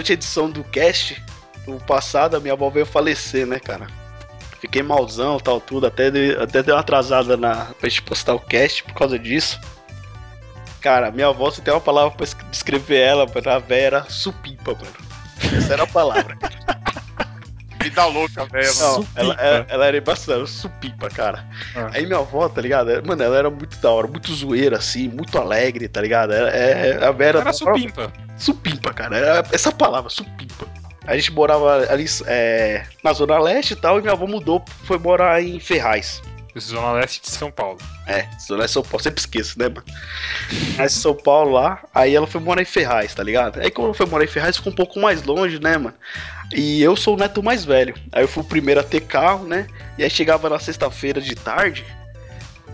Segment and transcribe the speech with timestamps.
[0.00, 1.22] durante a edição do cast,
[1.66, 3.86] no passado, a minha avó veio falecer, né, cara?
[4.58, 8.40] Fiquei malzão tal, tudo, até, de, até deu uma atrasada na, pra gente postar o
[8.40, 9.60] cast por causa disso.
[10.80, 14.72] Cara, minha avó, se tem uma palavra pra descrever ela, mano, a véia era supimpa,
[14.72, 15.56] mano.
[15.56, 16.36] Essa era a palavra.
[17.82, 18.68] Vida louca, velho.
[19.14, 21.46] Ela, ela, ela era bastante supipa, cara.
[21.74, 21.90] Ah.
[21.94, 22.88] Aí minha avó, tá ligado?
[23.06, 26.32] Mano, ela era muito da hora, muito zoeira, assim, muito alegre, tá ligado?
[26.34, 27.40] É, é, a Vera.
[27.40, 28.12] Era supimpa.
[28.40, 29.16] Supimpa, cara.
[29.16, 30.66] Era essa palavra, supimpa.
[31.06, 34.98] A gente morava ali é, na Zona Leste e tal, e minha avó mudou, foi
[34.98, 36.22] morar em Ferraz.
[36.58, 37.78] Zona Leste de São Paulo.
[38.06, 39.84] É, Zona Leste de São Paulo, sempre esqueço, né, mano?
[40.76, 43.60] Mas São Paulo lá, aí ela foi morar em Ferraz, tá ligado?
[43.60, 45.94] Aí quando ela foi morar em Ferraz, ficou um pouco mais longe, né, mano?
[46.52, 47.94] E eu sou o neto mais velho.
[48.10, 49.66] Aí eu fui o primeiro a ter carro, né?
[49.96, 51.84] E aí chegava na sexta-feira de tarde,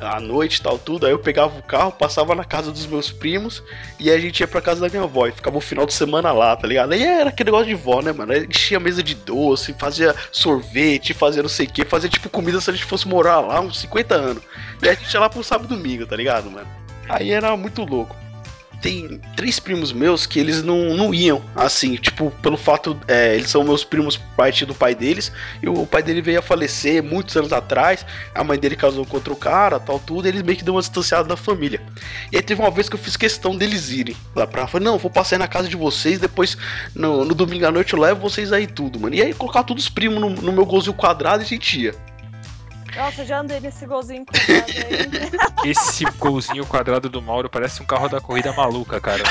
[0.00, 1.06] à noite tal, tudo.
[1.06, 3.62] Aí eu pegava o carro, passava na casa dos meus primos
[3.98, 5.26] e a gente ia pra casa da minha avó.
[5.26, 6.92] E ficava o final de semana lá, tá ligado?
[6.92, 8.34] Aí era aquele negócio de vó, né, mano?
[8.34, 12.70] Enchia mesa de doce, fazia sorvete, fazia não sei o que, fazia tipo comida se
[12.70, 14.42] a gente fosse morar lá uns 50 anos.
[14.82, 16.68] E a gente ia lá pro sábado e domingo, tá ligado, mano?
[17.08, 18.25] Aí era muito louco
[18.80, 23.50] tem três primos meus que eles não, não iam, assim, tipo, pelo fato, é, eles
[23.50, 25.32] são meus primos parte do pai deles,
[25.62, 28.04] e o pai dele veio a falecer muitos anos atrás,
[28.34, 31.28] a mãe dele casou com outro cara, tal, tudo, eles meio que deu uma distanciada
[31.28, 31.80] da família.
[32.32, 34.98] E aí teve uma vez que eu fiz questão deles irem lá pra, falei, não,
[34.98, 36.56] vou passar na casa de vocês, depois
[36.94, 39.14] no, no domingo à noite eu levo vocês aí tudo, mano.
[39.14, 41.94] E aí colocar todos os primos no, no meu golzinho quadrado e a gente ia.
[42.96, 44.72] Nossa, já andei nesse golzinho quadrado
[45.64, 45.70] aí.
[45.70, 49.22] Esse golzinho quadrado do Mauro parece um carro da corrida maluca, cara.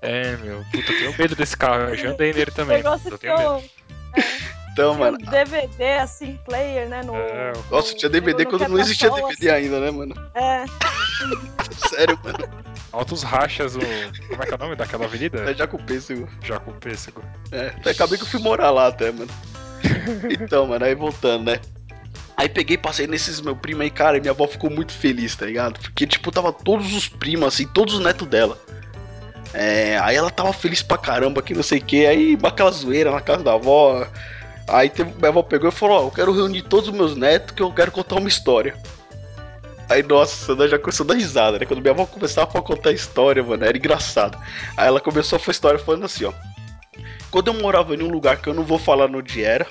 [0.00, 0.64] É, meu.
[0.70, 1.90] Puta, eu tenho medo desse carro.
[1.90, 2.80] Eu já andei nele também.
[2.80, 3.64] Eu tenho medo.
[4.16, 4.36] É.
[4.72, 5.16] Então, mano.
[5.16, 7.02] DVD, assim, player, né?
[7.02, 9.64] No, é, Nossa, tinha DVD no, quando não existia DVD assim.
[9.64, 10.14] ainda, né, mano?
[10.34, 10.64] É.
[11.88, 12.38] Sério, mano.
[12.92, 13.80] Altos rachas, o.
[13.80, 15.50] Como é que é o nome daquela avenida?
[15.50, 16.28] É Jacupêssego.
[16.42, 17.22] Jacupêssego.
[17.52, 19.30] É, acabei que eu fui morar lá até, mano.
[20.30, 21.60] Então, mano, aí voltando, né?
[22.36, 25.46] Aí peguei, passei nesses meu primo aí, cara, e minha avó ficou muito feliz, tá
[25.46, 25.80] ligado?
[25.80, 28.58] Porque, tipo, tava todos os primos, assim, todos os netos dela.
[29.54, 32.04] É, aí ela tava feliz pra caramba, que não sei o que.
[32.04, 34.06] Aí, aquela zoeira na casa da avó.
[34.68, 37.54] Aí teve, minha avó pegou e falou: Ó, eu quero reunir todos os meus netos
[37.54, 38.76] que eu quero contar uma história.
[39.88, 41.64] Aí, nossa, já começou a dar risada, né?
[41.64, 44.36] Quando minha avó começava a contar a história, mano, era engraçado.
[44.76, 46.32] Aí ela começou a fazer história falando assim: ó.
[47.30, 49.66] Quando eu morava em um lugar que eu não vou falar onde era,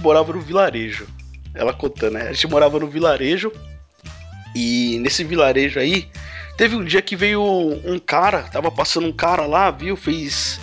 [0.00, 1.06] morava no vilarejo.
[1.54, 2.28] Ela contando, né?
[2.28, 3.52] A gente morava no vilarejo.
[4.54, 6.08] E nesse vilarejo aí,
[6.56, 9.96] teve um dia que veio um cara, tava passando um cara lá, viu?
[9.96, 10.60] Fez.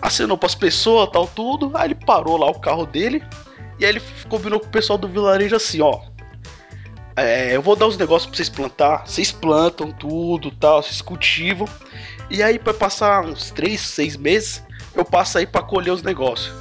[0.00, 1.72] acenou pras pessoas, tal, tudo.
[1.74, 3.22] Aí ele parou lá o carro dele.
[3.78, 6.00] E aí ele combinou com o pessoal do vilarejo assim: ó.
[7.16, 9.06] É, eu vou dar os negócios pra vocês plantar.
[9.06, 11.68] Vocês plantam tudo, tal, vocês cultivam.
[12.28, 14.62] E aí, para passar uns 3, 6 meses,
[14.94, 16.54] eu passo aí pra colher os negócios.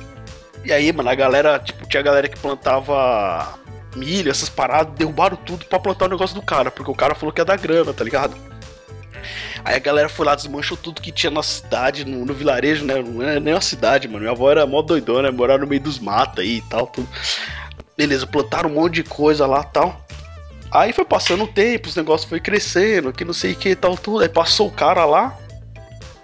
[0.63, 3.59] E aí, mano, a galera, tipo, tinha a galera que plantava
[3.95, 7.33] milho, essas paradas, derrubaram tudo pra plantar o negócio do cara, porque o cara falou
[7.33, 8.35] que ia dar grana, tá ligado?
[9.65, 13.01] Aí a galera foi lá, desmanchou tudo que tinha na cidade, no, no vilarejo, né?
[13.01, 14.19] Não é nem uma cidade, mano.
[14.19, 15.31] Minha avó era mó doidona, né?
[15.31, 17.07] Morava no meio dos matos aí e tal, tudo.
[17.95, 20.01] Beleza, plantaram um monte de coisa lá tal.
[20.71, 23.95] Aí foi passando o tempo, os negócios foi crescendo, que não sei o que tal,
[23.95, 24.23] tudo.
[24.23, 25.37] Aí passou o cara lá,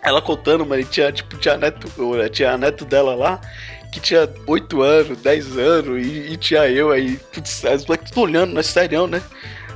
[0.02, 1.88] ela contando, mano, tinha, tipo, tinha neto,
[2.32, 3.40] tinha neto dela lá,
[3.92, 8.22] que tinha 8 anos, 10 anos, e, e tinha eu aí, tudo, as moleques tudo
[8.24, 9.22] olhando, nós serião, né?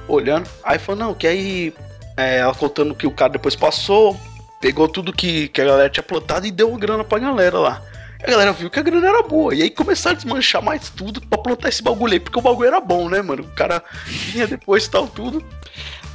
[0.07, 0.49] Olhando.
[0.63, 1.73] Aí falou, não, que aí.
[2.15, 4.15] É, ela contando que o cara depois passou,
[4.61, 7.81] pegou tudo que, que a galera tinha plantado e deu uma grana pra galera lá.
[8.23, 9.53] A galera viu que a grana era boa.
[9.53, 12.67] E aí começaram a desmanchar mais tudo pra plantar esse bagulho aí, porque o bagulho
[12.67, 13.43] era bom, né, mano?
[13.43, 15.43] O cara vinha depois e tal, tudo.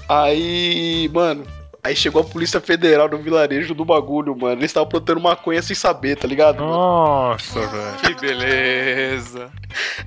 [0.08, 1.44] Aí, mano,
[1.82, 4.60] Aí chegou a Polícia Federal no vilarejo do bagulho, mano.
[4.60, 6.58] Eles estavam plantando maconha sem saber, tá ligado?
[6.58, 7.96] Nossa, velho.
[8.02, 9.50] Que beleza.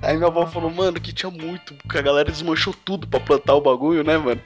[0.02, 3.54] Aí minha avó falou, mano, que tinha muito, porque a galera desmanchou tudo pra plantar
[3.54, 4.40] o bagulho, né, mano?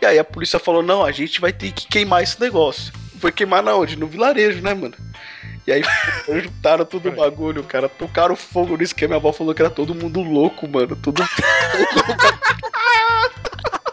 [0.00, 2.92] E aí a polícia falou, não, a gente vai ter que queimar esse negócio.
[3.20, 3.96] Foi queimar na onde?
[3.96, 4.94] No vilarejo, né, mano?
[5.66, 5.82] E aí
[6.42, 7.88] juntaram tudo o bagulho, cara.
[7.88, 10.96] Tocaram fogo nisso que a minha avó falou que era todo mundo louco, mano.
[10.96, 11.22] Tudo.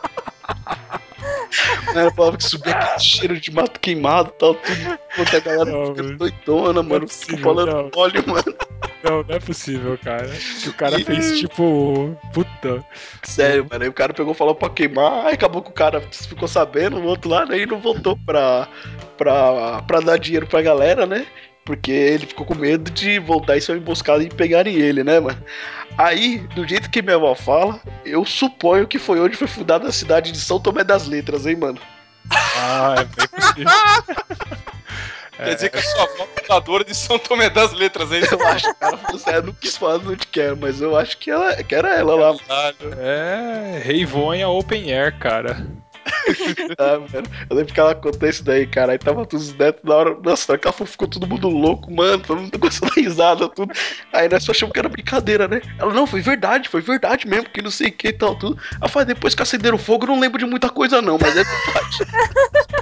[1.95, 4.99] Ela falava que subia aquele cheiro de mato queimado e tal, tudo.
[5.15, 7.05] Quanto a galera não, fica doidona, mano.
[7.05, 7.91] É falando não.
[7.95, 8.55] óleo, mano.
[9.03, 10.29] Não, não é possível, cara.
[10.61, 12.17] Que o cara fez tipo.
[12.33, 12.83] Puta.
[13.23, 13.83] Sério, mano.
[13.83, 16.97] Aí o cara pegou e falou pra queimar, aí acabou que o cara ficou sabendo,
[16.97, 18.67] o outro lado aí não voltou pra,
[19.17, 21.25] pra, pra dar dinheiro pra galera, né?
[21.65, 25.41] Porque ele ficou com medo de voltar e ser emboscado e pegarem ele, né, mano?
[25.97, 29.91] Aí, do jeito que minha avó fala, eu suponho que foi onde foi fundada a
[29.91, 31.79] cidade de São Tomé das Letras, hein, mano?
[32.31, 33.71] Ah, é bem possível.
[35.43, 38.35] Quer dizer que a sua avó é fundadora de São Tomé das Letras, é isso?
[38.35, 41.55] Eu acho, cara, você não quis falar onde que é, mas eu acho que, ela,
[41.63, 42.35] que era ela lá.
[42.99, 45.65] É, Reivonha Open Air, cara.
[46.77, 47.27] Ah, mano.
[47.49, 48.93] Eu lembro que ela contou isso daí, cara.
[48.93, 50.17] Aí tava todos os netos na hora.
[50.23, 52.23] Nossa, daqui a ficou todo mundo louco, mano.
[52.23, 53.73] Todo mundo gostou da risada, tudo.
[54.13, 55.61] Aí nós só achamos que era brincadeira, né?
[55.77, 58.57] Ela, não, foi verdade, foi verdade mesmo, que não sei o que e tal, tudo.
[58.79, 61.43] Ela falou, depois que acenderam fogo, eu não lembro de muita coisa, não, mas é
[61.43, 61.97] verdade.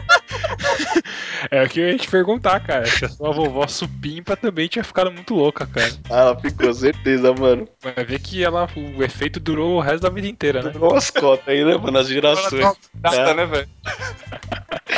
[1.51, 2.85] É o que eu ia te perguntar, cara.
[2.85, 5.91] Se a sua vovó supimpa também tinha ficado muito louca, cara.
[6.09, 7.67] Ah, ela ficou, certeza, mano.
[7.81, 10.69] Vai ver que ela, o efeito durou o resto da vida inteira, né?
[10.71, 11.97] Durou umas cotas aí, né, mano?
[11.97, 12.77] As gerações.
[13.01, 13.69] Nada, né, velho?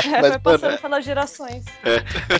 [0.04, 1.64] É, Mas, foi passando mano, pelas gerações.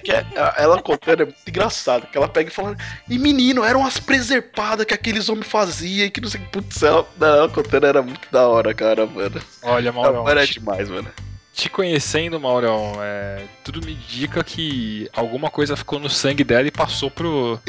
[0.02, 0.26] Que é-
[0.56, 2.06] ela contando é muito engraçado.
[2.08, 2.76] Que ela pega e fala,
[3.08, 6.50] e menino, eram as preservadas que aqueles homens faziam e que não sei o que.
[6.50, 9.40] Putz, ela, ela contando era muito da hora, cara, mano.
[9.62, 11.08] Olha, Maurão, Era te, demais, mano.
[11.52, 16.70] Te conhecendo, Maurão, é, tudo me indica que alguma coisa ficou no sangue dela e
[16.70, 17.60] passou pro,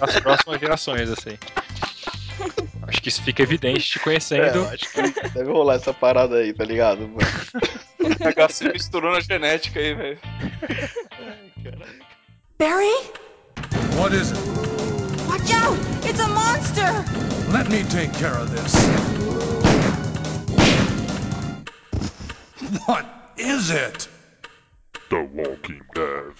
[0.00, 1.38] as próximas gerações, assim.
[2.82, 4.58] Acho que isso fica evidente te É, conhecendo.
[4.58, 7.18] eu acho que deve rolar essa parada aí, tá ligado, mano?
[8.00, 10.18] O HC misturou na genética aí, velho.
[12.58, 12.94] Barry?
[13.96, 14.38] What is it?
[15.28, 15.78] Watch out!
[16.08, 17.04] It's a monster!
[17.52, 18.74] Let me take care of this.
[22.86, 23.06] What
[23.38, 24.08] is it?
[25.10, 26.34] The Walking Dead.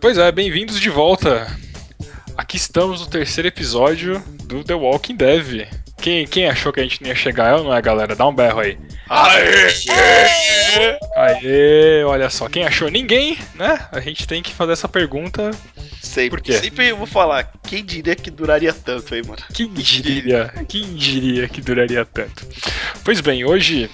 [0.00, 1.46] Pois é, bem-vindos de volta.
[2.36, 5.68] Aqui estamos no terceiro episódio do The Walking Dead.
[6.00, 7.56] Quem, quem achou que a gente não ia chegar?
[7.56, 8.14] Eu não é, galera?
[8.14, 8.78] Dá um berro aí.
[11.16, 12.88] Aê, olha só, quem achou?
[12.88, 13.86] Ninguém, né?
[13.90, 15.50] A gente tem que fazer essa pergunta.
[16.00, 16.30] Sempre.
[16.30, 16.52] Por quê?
[16.54, 19.42] Sempre eu vou falar, quem diria que duraria tanto aí, mano?
[19.52, 20.52] Quem diria?
[20.68, 22.46] Quem diria que duraria tanto?
[23.04, 23.90] Pois bem, hoje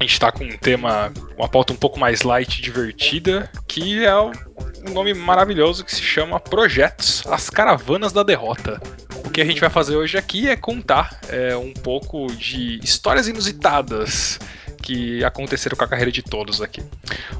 [0.00, 4.04] a gente tá com um tema, uma pauta um pouco mais light e divertida, que
[4.04, 8.80] é um nome maravilhoso que se chama Projetos As Caravanas da Derrota.
[9.24, 13.26] O que a gente vai fazer hoje aqui é contar é, um pouco de histórias
[13.26, 14.38] inusitadas
[14.82, 16.82] que aconteceram com a carreira de todos aqui.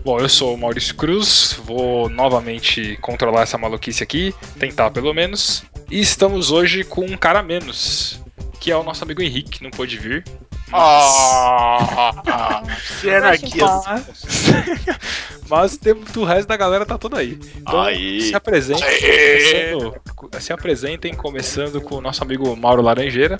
[0.02, 5.62] Bom, eu sou o Maurício Cruz, vou novamente controlar essa maluquice aqui, tentar pelo menos.
[5.90, 8.20] E estamos hoje com um cara menos,
[8.58, 10.24] que é o nosso amigo Henrique, que não pôde vir.
[10.72, 12.62] Ah,
[13.00, 13.64] Que anarquia.
[15.48, 15.78] Mas,
[16.16, 17.38] o resto da galera tá toda aí.
[17.56, 18.22] Então Aí.
[18.22, 23.38] se apresentem, começando- se apresentem, começando com o nosso amigo Mauro Laranjeira.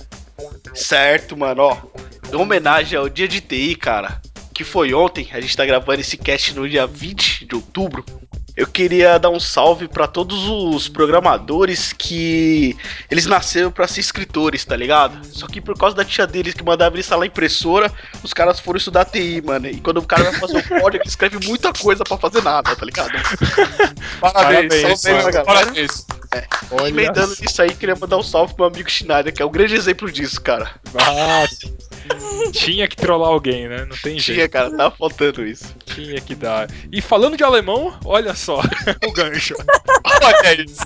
[0.73, 1.77] Certo, mano, ó.
[2.31, 4.21] Em homenagem ao dia de TI, cara,
[4.53, 8.05] que foi ontem, a gente tá gravando esse cast no dia 20 de outubro.
[8.55, 12.75] Eu queria dar um salve pra todos os programadores que
[13.11, 15.25] eles nasceram pra ser escritores, tá ligado?
[15.25, 17.91] Só que por causa da tia deles que mandava eles instalar impressora,
[18.23, 19.67] os caras foram estudar TI, mano.
[19.67, 22.73] E quando o cara vai fazer o código, ele escreve muita coisa pra fazer nada,
[22.73, 23.11] tá ligado?
[24.21, 26.24] parabéns, Parabéns, parabéns, mano.
[26.29, 26.47] Parabéns.
[26.71, 29.51] Olha Emendando nisso aí, queria mandar um salve pro meu amigo Schneider, que é um
[29.51, 30.71] grande exemplo disso, cara.
[30.95, 31.45] Ah,
[32.51, 33.79] tinha que trollar alguém, né?
[33.85, 34.51] Não tem Tinha, jeito.
[34.51, 35.75] cara, tava faltando isso.
[35.85, 36.67] Tinha que dar.
[36.91, 38.59] E falando de alemão, olha só
[39.05, 39.55] o gancho.
[40.23, 40.81] Olha isso.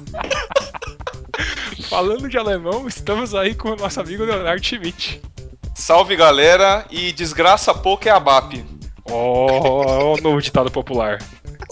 [1.89, 5.21] Falando de alemão, estamos aí com o nosso amigo Leonardo Schmidt.
[5.73, 6.85] Salve, galera.
[6.89, 8.63] E desgraça pouco é a BAP.
[9.11, 11.17] Ó, o novo ditado popular.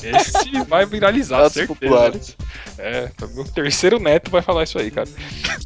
[0.04, 1.68] Esse vai viralizar, certeza.
[1.68, 2.38] populares.
[2.78, 5.10] É, meu terceiro neto vai falar isso aí, cara.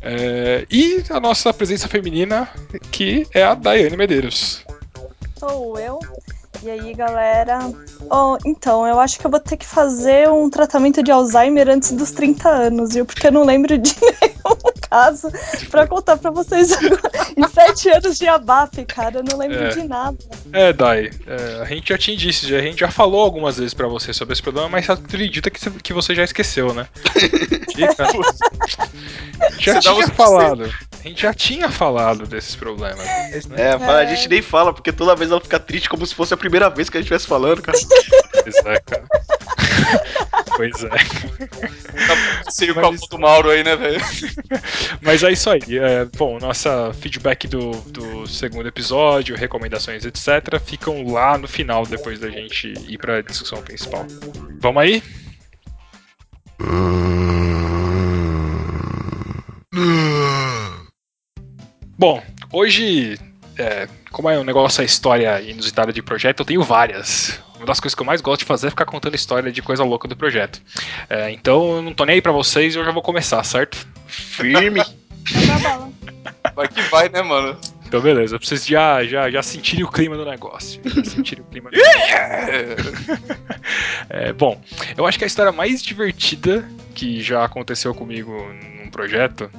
[0.02, 2.50] É, e a nossa presença feminina,
[2.92, 4.64] que é a Daiane Medeiros.
[5.38, 6.00] Sou eu.
[6.64, 7.60] E aí, galera?
[8.10, 11.92] Oh, então, eu acho que eu vou ter que fazer um tratamento de Alzheimer antes
[11.94, 13.04] dos 30 anos, viu?
[13.06, 15.32] Porque eu não lembro de nenhum caso
[15.72, 17.02] pra contar pra vocês agora.
[17.36, 19.70] Em 7 anos de ABAP, cara, eu não lembro É.
[19.70, 20.18] de nada.
[20.54, 23.74] É, Dai, é, a gente já tinha dito, já- a gente já falou algumas vezes
[23.74, 26.88] pra você sobre esse problema, mas acredita que você, que você já esqueceu, né?
[27.76, 28.06] Dica.
[29.58, 30.70] já Você tinha falado.
[31.04, 33.04] A gente já tinha falado desses problemas.
[33.06, 33.56] mas, né?
[33.62, 34.08] É, a É.
[34.16, 36.90] gente nem fala, porque toda vez ela fica triste como se fosse a primeira vez
[36.90, 37.78] que a gente estivesse falando, cara.
[38.44, 39.04] Pois é, cara.
[40.56, 42.52] pois é.
[42.52, 44.00] Saiu com Mas- a mão do Mauro aí, né, velho?
[45.02, 45.62] Mas é isso aí.
[45.80, 52.20] É, bom, nossa feedback do, do segundo episódio, recomendações, etc., ficam lá no final, depois
[52.20, 54.06] da gente ir pra discussão principal.
[54.60, 55.02] Vamos aí?
[62.02, 62.20] Bom,
[62.52, 63.20] hoje,
[63.56, 67.40] é, como é um negócio, a história inusitada de projeto, eu tenho várias.
[67.58, 69.84] Uma das coisas que eu mais gosto de fazer é ficar contando história de coisa
[69.84, 70.60] louca do projeto.
[71.08, 73.88] É, então eu não tô nem aí pra vocês e eu já vou começar, certo?
[74.08, 74.84] Firme.
[74.84, 75.94] Tá bom.
[76.56, 77.56] Vai que vai, né, mano?
[77.86, 78.40] Então, beleza.
[78.40, 80.82] Pra vocês já, já, já sentirem o clima do negócio.
[80.84, 83.22] Já sentirem o clima do negócio.
[84.10, 84.60] É, bom,
[84.98, 88.32] eu acho que a história mais divertida que já aconteceu comigo
[88.82, 89.52] num projeto,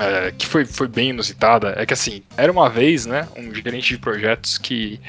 [0.00, 3.88] é, que foi, foi bem inusitada, é que assim, era uma vez, né, um gerente
[3.94, 5.00] de projetos que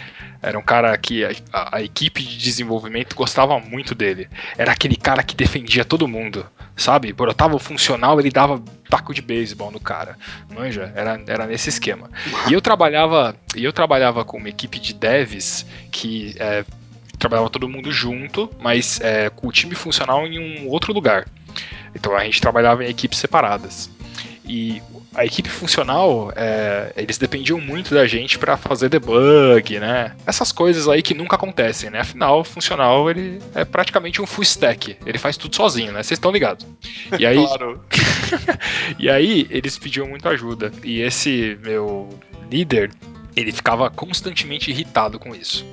[0.42, 4.30] era um cara que a, a- a equipe de desenvolvimento gostava muito dele.
[4.58, 6.46] Era aquele cara que defendia todo mundo,
[6.78, 7.12] sabe?
[7.12, 10.18] Brotava o funcional, ele dava taco de beisebol no cara.
[10.50, 12.10] Manja, era, era nesse esquema.
[12.50, 16.64] E eu trabalhava, e eu trabalhava com uma equipe de devs que é,
[17.18, 21.28] trabalhava todo mundo junto, mas é, com o time funcional em um outro lugar.
[21.94, 23.90] Então a gente trabalhava em equipes separadas.
[24.52, 24.82] E
[25.14, 30.16] a equipe funcional, é, eles dependiam muito da gente para fazer debug, né?
[30.26, 32.00] Essas coisas aí que nunca acontecem, né?
[32.00, 34.98] Afinal, o funcional ele é praticamente um full stack.
[35.06, 36.02] Ele faz tudo sozinho, né?
[36.02, 36.66] Vocês estão ligados.
[37.20, 37.80] E aí, Claro.
[38.98, 40.72] e aí eles pediam muita ajuda.
[40.84, 42.10] E esse meu
[42.50, 42.92] líder,
[43.36, 45.64] ele ficava constantemente irritado com isso.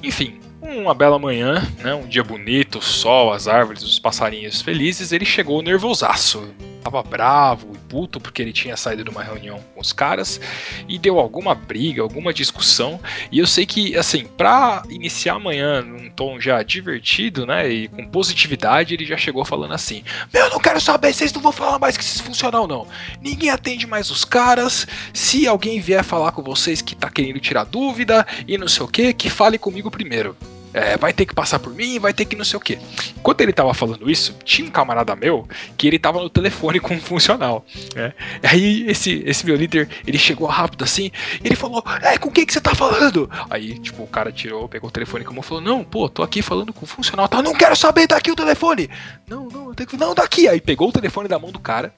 [0.00, 5.10] Enfim, uma bela manhã, né, um dia bonito, o sol, as árvores, os passarinhos felizes,
[5.10, 6.48] ele chegou nervosaço.
[6.82, 10.40] Tava bravo e puto porque ele tinha saído de uma reunião com os caras
[10.88, 13.00] e deu alguma briga, alguma discussão.
[13.30, 18.04] E eu sei que, assim, pra iniciar amanhã num tom já divertido, né, e com
[18.08, 20.02] positividade, ele já chegou falando assim:
[20.34, 22.88] Meu, eu não quero saber, vocês não vão falar mais que esses funcional, não.
[23.20, 24.84] Ninguém atende mais os caras.
[25.14, 28.88] Se alguém vier falar com vocês que tá querendo tirar dúvida e não sei o
[28.88, 30.36] que, que fale comigo primeiro.
[30.72, 32.78] É, vai ter que passar por mim, vai ter que não sei o que.
[33.16, 36.94] Enquanto ele tava falando isso, tinha um camarada meu que ele tava no telefone com
[36.94, 37.64] um funcional.
[37.94, 38.12] Né?
[38.42, 41.10] Aí esse, esse meu líder, ele chegou rápido assim,
[41.42, 43.30] e ele falou: É, com quem que você tá falando?
[43.50, 46.22] Aí, tipo, o cara tirou, pegou o telefone com a mão falou: Não, pô, tô
[46.22, 47.42] aqui falando com o funcional, tá?
[47.42, 48.88] Não quero saber daqui o telefone!
[49.28, 49.96] Não, não, eu tenho que.
[49.96, 50.48] Não, daqui!
[50.48, 51.92] Aí pegou o telefone da mão do cara.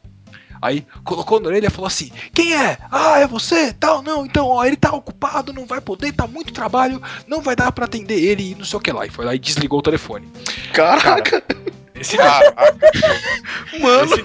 [0.65, 2.79] Aí colocou na orelha e falou assim: Quem é?
[2.91, 3.75] Ah, é você?
[3.75, 7.55] Tal, não, então, ó, ele tá ocupado, não vai poder, tá muito trabalho, não vai
[7.55, 9.05] dar pra atender ele e não sei o que lá.
[9.05, 10.27] E foi lá e desligou o telefone.
[10.73, 11.43] Caraca,
[11.95, 12.81] Esse Caraca,
[13.79, 14.15] mano.
[14.15, 14.25] esse.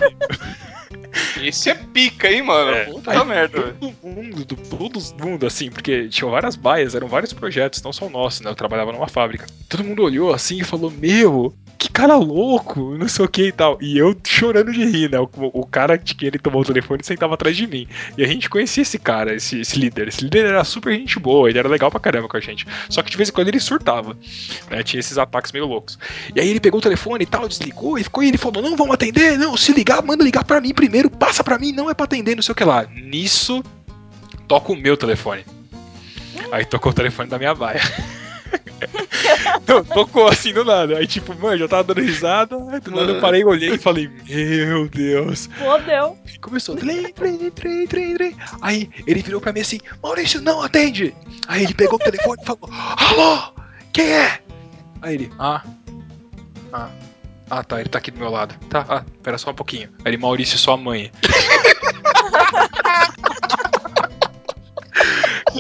[1.41, 2.71] Esse é pica, hein, mano?
[2.71, 2.85] É.
[2.85, 3.75] Puta Aí, merda, velho.
[3.79, 8.07] Todo mundo, do, todo mundo, assim, porque tinham várias baias, eram vários projetos, não só
[8.07, 8.49] o nosso, né?
[8.49, 9.45] Eu trabalhava numa fábrica.
[9.67, 13.51] Todo mundo olhou assim e falou: Meu, que cara louco, não sei o que e
[13.53, 13.77] tal.
[13.81, 15.17] E eu chorando de rir, né?
[15.17, 17.87] O, o cara de que ele tomou o telefone sentava atrás de mim.
[18.17, 20.09] E a gente conhecia esse cara, esse, esse líder.
[20.09, 22.67] Esse líder era super gente boa, ele era legal pra caramba com a gente.
[22.89, 24.15] Só que de vez em quando ele surtava,
[24.69, 24.83] né?
[24.83, 25.97] Tinha esses ataques meio loucos.
[26.35, 28.75] E aí ele pegou o telefone e tal, desligou e ficou e ele falou: Não,
[28.75, 31.93] vamos atender, não, se ligar, manda ligar pra mim primeiro, passa pra mim, não é
[31.93, 32.85] pra atender, não sei o que lá.
[32.85, 33.61] Nisso,
[34.47, 35.43] toca o meu telefone.
[36.53, 37.81] Aí tocou o telefone da minha baia.
[39.67, 40.97] Não, tocou assim do nada.
[40.97, 42.55] Aí, tipo, mano, já tava dando risada.
[42.71, 45.47] Aí do nada eu parei, olhei e falei, meu Deus.
[45.57, 46.17] Fodeu.
[46.41, 48.35] Começou, trem, trem, trem, trem, trem.
[48.61, 51.13] Aí ele virou pra mim assim, Maurício, não atende.
[51.47, 53.53] Aí ele pegou o telefone e falou, alô,
[53.93, 54.39] quem é?
[55.01, 55.63] Aí ele, ah,
[56.73, 56.89] ah,
[57.49, 58.55] ah tá, ele tá aqui do meu lado.
[58.69, 59.89] Tá, ah, pera só um pouquinho.
[60.05, 61.11] Aí ele, Maurício, sua mãe.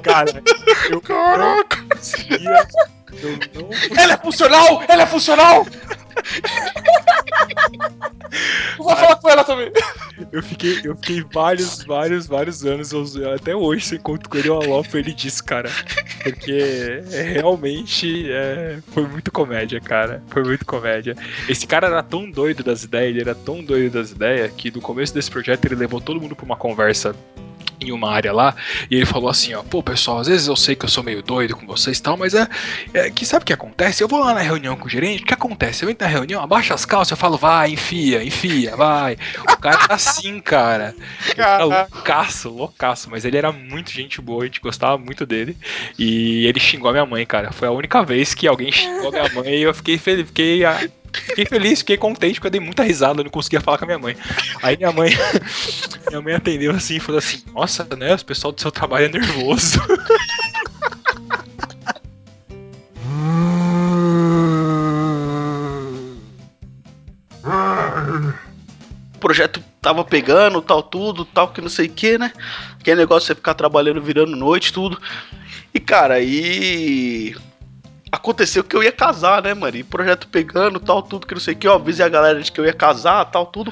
[0.03, 0.43] Cara,
[0.89, 1.77] eu Caraca.
[1.77, 2.67] não conseguia.
[3.13, 4.83] Eu não Ela é funcional!
[4.87, 5.65] Ela é funcional!
[8.77, 9.71] Vou falar com ela também.
[10.31, 14.61] Eu fiquei, eu fiquei vários, vários, vários anos, até hoje, se encontro com ele, eu
[14.61, 15.69] alopro ele disso, cara.
[16.23, 20.21] Porque é, realmente é, foi muito comédia, cara.
[20.29, 21.15] Foi muito comédia.
[21.47, 24.81] Esse cara era tão doido das ideias, ele era tão doido das ideias, que no
[24.81, 27.15] começo desse projeto ele levou todo mundo pra uma conversa
[27.81, 28.55] em uma área lá,
[28.89, 31.21] e ele falou assim, ó, pô, pessoal, às vezes eu sei que eu sou meio
[31.21, 32.47] doido com vocês e tal, mas é,
[32.93, 34.03] é que sabe o que acontece?
[34.03, 35.83] Eu vou lá na reunião com o gerente, o que acontece?
[35.83, 39.17] Eu entro na reunião, abaixa as calças, eu falo, vai, enfia, enfia, vai.
[39.51, 40.95] O cara tá assim, cara.
[41.27, 45.57] Ele loucaço, loucaço, mas ele era muito gente boa, a gente gostava muito dele.
[45.97, 47.51] E ele xingou a minha mãe, cara.
[47.51, 50.65] Foi a única vez que alguém xingou a minha mãe e eu fiquei feliz, fiquei,
[50.65, 50.79] ah,
[51.13, 53.87] fiquei feliz, fiquei contente porque eu dei muita risada, eu não conseguia falar com a
[53.87, 54.15] minha mãe.
[54.61, 55.11] Aí minha mãe,
[56.09, 58.15] minha mãe atendeu assim e falou assim: Nossa, né?
[58.15, 59.79] O pessoal do seu trabalho é nervoso.
[69.15, 72.31] O projeto tava pegando, tal, tudo, tal, que não sei o que, né?
[72.79, 74.97] Aquele negócio de você ficar trabalhando, virando noite, tudo.
[75.73, 77.35] E, cara, aí.
[78.11, 79.77] Aconteceu que eu ia casar, né, mano?
[79.77, 81.67] E projeto pegando, tal, tudo, que não sei o que.
[81.67, 83.71] Eu avisei a galera de que eu ia casar, tal, tudo.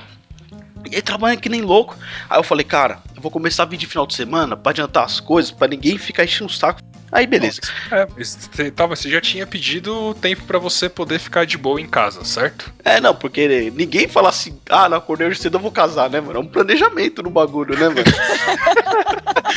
[0.90, 1.98] E aí trabalhando que nem louco.
[2.30, 5.04] Aí eu falei, cara, eu vou começar a vir de final de semana pra adiantar
[5.04, 6.80] as coisas, pra ninguém ficar enchendo o saco.
[7.12, 7.62] Aí, beleza.
[7.90, 11.88] É, você, tava, você já tinha pedido tempo pra você poder ficar de boa em
[11.88, 12.72] casa, certo?
[12.84, 16.20] É, não, porque ninguém fala assim, ah, não acordei hoje cedo, eu vou casar, né,
[16.20, 16.40] mano?
[16.40, 18.04] É um planejamento no bagulho, né, mano?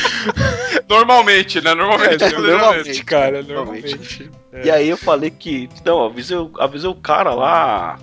[0.89, 1.73] Normalmente, né?
[1.73, 2.23] Normalmente.
[2.23, 3.95] É, beleza normalmente, cara, Normalmente.
[4.23, 4.31] normalmente.
[4.63, 5.69] E aí eu falei que.
[5.85, 7.97] Não, avisei, o- avisei o cara lá.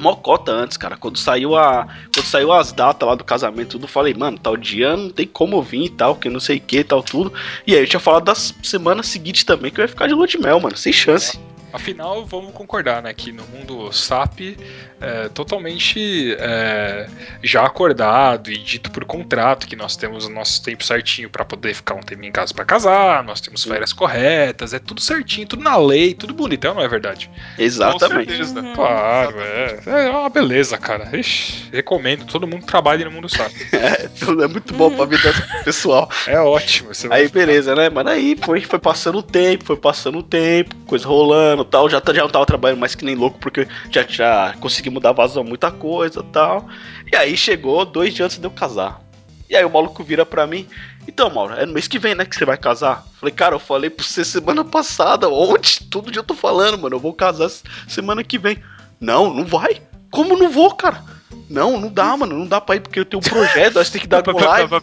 [0.00, 0.96] Mocota antes, cara.
[0.96, 1.86] Quando saiu a.
[2.14, 5.62] Quando saiu as datas lá do casamento, tudo, falei, mano, tal dia não tem como
[5.62, 7.32] vir e tal, que não sei o que, tal, tudo.
[7.66, 10.26] E aí eu tinha falado das semanas seguintes também que eu ia ficar de lua
[10.26, 11.38] de mel, mano, sem chance.
[11.72, 14.58] Afinal, vamos concordar, né, que no mundo SAP
[15.00, 17.08] é totalmente é,
[17.42, 21.74] já acordado e dito por contrato que nós temos o nosso tempo certinho pra poder
[21.74, 25.62] ficar um tempo em casa pra casar, nós temos férias corretas, é tudo certinho, tudo
[25.62, 27.30] na lei, tudo bonitão, não é verdade?
[27.58, 28.30] Exatamente.
[28.30, 28.60] Com certeza.
[28.60, 28.74] Uhum.
[28.74, 29.80] Claro, é.
[29.86, 31.08] É uma beleza, cara.
[31.16, 33.52] Ixi, recomendo, todo mundo trabalhe no mundo SAP.
[33.82, 35.32] É, tudo é muito bom pra vida
[35.64, 36.08] pessoal.
[36.26, 36.90] É ótimo.
[37.10, 37.90] Aí beleza, né?
[37.90, 41.88] Mas aí foi, foi passando o tempo, foi passando o tempo, coisa rolando tal.
[41.88, 45.12] Já, tá- já não tava trabalhando mais que nem louco, porque já, já consegui mudar
[45.12, 46.66] vazão muita coisa tal.
[47.10, 49.00] E aí chegou dois dias antes de eu casar.
[49.48, 50.66] E aí o maluco vira pra mim.
[51.06, 53.04] Então, Mauro, é no mês que vem, né, que você vai casar?
[53.20, 56.94] Falei, cara, eu falei pra você semana passada, ontem, todo dia eu tô falando, mano,
[56.96, 57.50] eu vou casar
[57.88, 58.62] semana que vem.
[59.00, 59.82] Não, não vai.
[60.10, 61.02] Como não vou, cara?
[61.50, 63.92] Não, não dá, mano, não dá pra ir porque eu tenho um projeto, aí você
[63.92, 64.74] tem que dar go live.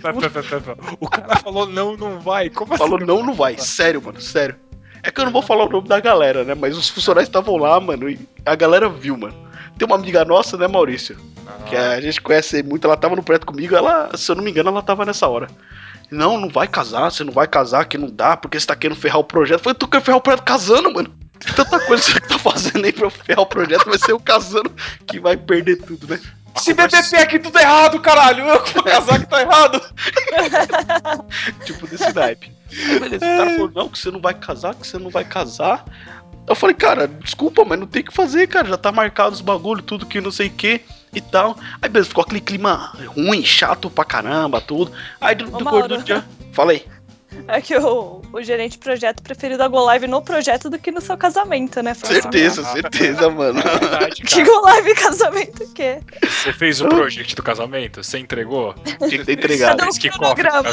[0.99, 2.49] O cara falou não, não vai.
[2.49, 3.05] Como Falou, assim?
[3.05, 3.57] não, não vai.
[3.57, 4.55] Sério, mano, sério.
[5.03, 6.53] É que eu não vou falar o nome da galera, né?
[6.53, 9.35] Mas os funcionários estavam lá, mano, e a galera viu, mano.
[9.77, 11.17] Tem uma amiga nossa, né, Maurício?
[11.67, 14.51] Que a gente conhece muito, ela tava no projeto comigo, ela, se eu não me
[14.51, 15.47] engano, ela tava nessa hora.
[16.11, 18.97] Não, não vai casar, você não vai casar, que não dá, porque você tá querendo
[18.99, 19.59] ferrar o projeto.
[19.59, 21.13] Eu falei, tu quer ferrar o projeto casando, mano?
[21.39, 24.11] Tem Tanta coisa que você tá fazendo aí pra eu ferrar o projeto, vai ser
[24.11, 24.71] eu casando
[25.07, 26.19] que vai perder tudo, né?
[26.57, 28.45] Se BBP aqui tudo errado, caralho.
[28.45, 29.81] Eu que vou casar que tá errado.
[31.63, 32.51] tipo desse naipe.
[32.71, 35.25] Aí, beleza, o cara falou, não, que você não vai casar, que você não vai
[35.25, 35.85] casar.
[36.47, 38.67] Eu falei, cara, desculpa, mas não tem o que fazer, cara.
[38.67, 40.81] Já tá marcado os bagulho, tudo que não sei o que
[41.13, 41.57] e tal.
[41.81, 44.91] Aí, beleza, ficou aquele clima ruim, chato pra caramba, tudo.
[45.21, 46.25] Aí, do, do cor do dia.
[46.53, 46.85] Falei.
[47.47, 50.91] É que o, o gerente de projeto preferiu dar go live no projeto do que
[50.91, 51.93] no seu casamento, né?
[51.93, 53.59] Foi assim, Certeza, certeza, mano.
[53.59, 55.99] É verdade, Que go live casamento o quê?
[56.23, 58.03] Você fez o project do casamento?
[58.03, 58.73] Você entregou?
[58.83, 59.77] Tinha que ter entregado.
[59.77, 60.69] Cadê o cronograma?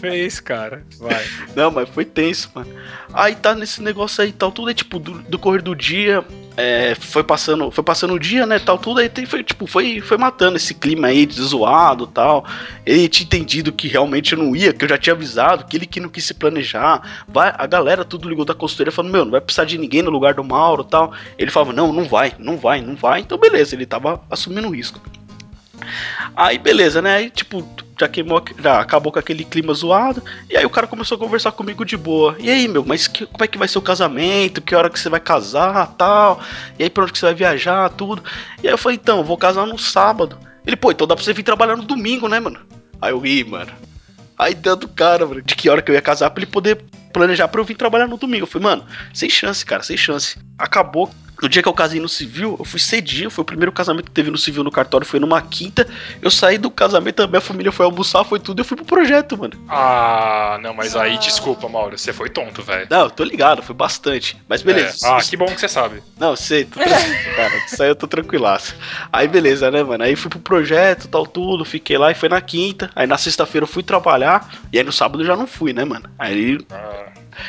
[0.00, 0.84] Fez, cara.
[0.98, 1.24] Vai.
[1.54, 2.72] Não, mas foi tenso, mano.
[3.12, 6.24] Aí tá nesse negócio aí, tal, tudo aí, tipo, do, do correr do dia,
[6.56, 10.16] é, foi passando, foi passando o dia, né, tal, tudo aí, foi, tipo, foi, foi
[10.16, 12.44] matando esse clima aí de zoado, tal.
[12.84, 15.86] Ele tinha entendido que realmente eu não ia, que eu já tinha avisado, que ele
[15.86, 17.24] que não quis se planejar.
[17.28, 20.10] Vai, a galera tudo ligou da consultoria falando, meu, não vai precisar de ninguém no
[20.10, 21.12] lugar do Mauro, tal.
[21.38, 23.20] Ele falava, não, não vai, não vai, não vai.
[23.20, 25.00] Então beleza, ele tava assumindo o risco.
[26.34, 27.16] Aí beleza, né?
[27.16, 27.66] Aí tipo,
[27.98, 30.22] já queimou, já acabou com aquele clima zoado.
[30.48, 32.36] E aí o cara começou a conversar comigo de boa.
[32.38, 34.60] E aí, meu, mas que- como é que vai ser o casamento?
[34.62, 36.40] Que hora que você vai casar, tal?
[36.78, 38.22] E aí pra onde que você vai viajar, tudo?
[38.62, 40.38] E aí eu falei, então, eu vou casar no sábado.
[40.66, 42.60] Ele, pô, então dá pra você vir trabalhar no domingo, né, mano?
[43.00, 43.72] Aí eu ri, mano.
[44.38, 46.84] Aí deu do cara, mano, de que hora que eu ia casar pra ele poder
[47.18, 48.44] planejar pra eu vir trabalhar no domingo.
[48.44, 50.36] Eu falei, mano, sem chance, cara, sem chance.
[50.56, 51.10] Acabou.
[51.40, 54.10] No dia que eu casei no civil, eu fui cedinho, foi o primeiro casamento que
[54.10, 55.86] teve no civil no cartório, foi numa quinta.
[56.20, 59.38] Eu saí do casamento, a minha família foi almoçar, foi tudo, eu fui pro projeto,
[59.38, 59.52] mano.
[59.68, 61.18] Ah, não, mas aí Ah.
[61.18, 61.96] desculpa, Mauro.
[61.96, 62.88] Você foi tonto, velho.
[62.90, 64.36] Não, eu tô ligado, foi bastante.
[64.48, 65.06] Mas beleza.
[65.06, 65.10] É.
[65.12, 66.02] Ah, que bom que você sabe.
[66.18, 67.52] Não, sei, tô tranquilo, cara.
[67.72, 68.74] Isso aí eu tô tranquilaço.
[69.12, 70.02] Aí beleza, né, mano?
[70.02, 72.90] Aí fui pro projeto, tal, tudo, fiquei lá e foi na quinta.
[72.96, 74.50] Aí na sexta-feira eu fui trabalhar.
[74.72, 76.10] E aí no sábado eu já não fui, né, mano?
[76.18, 77.07] Aí Ah,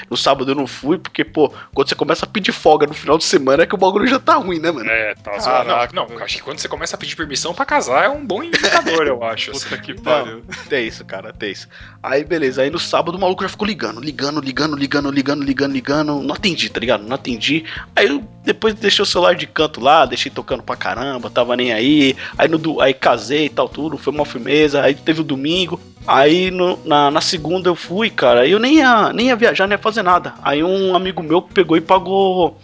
[0.10, 3.18] no sábado eu não fui, porque, pô, quando você começa a pedir folga no final
[3.18, 4.90] de semana é que o bagulho já tá ruim, né, mano?
[4.90, 5.66] é, tá zoando.
[5.68, 8.26] Caraca, Não, não, acho que quando você começa a pedir permissão pra casar é um
[8.26, 9.52] bom indicador, eu acho.
[9.52, 9.70] assim.
[9.70, 10.44] Puta que Não, pariu.
[10.68, 11.68] tem isso, cara, tem isso.
[12.02, 15.72] Aí, beleza, aí no sábado o maluco já ficou ligando, ligando, ligando, ligando, ligando, ligando,
[15.74, 16.22] ligando.
[16.22, 17.04] Não atendi, tá ligado?
[17.04, 17.66] Não atendi.
[17.96, 21.72] Aí eu depois deixei o celular de canto lá, deixei tocando pra caramba, tava nem
[21.74, 22.16] aí.
[22.38, 24.82] Aí, no, aí casei e tal, tudo, foi uma firmeza.
[24.82, 25.80] Aí teve o domingo.
[26.08, 28.48] Aí no- na, na segunda eu fui, cara.
[28.48, 30.34] Eu nem ia, nem ia viajar, nem ia fazer nada.
[30.44, 32.58] Aí um amigo meu pegou e pagou.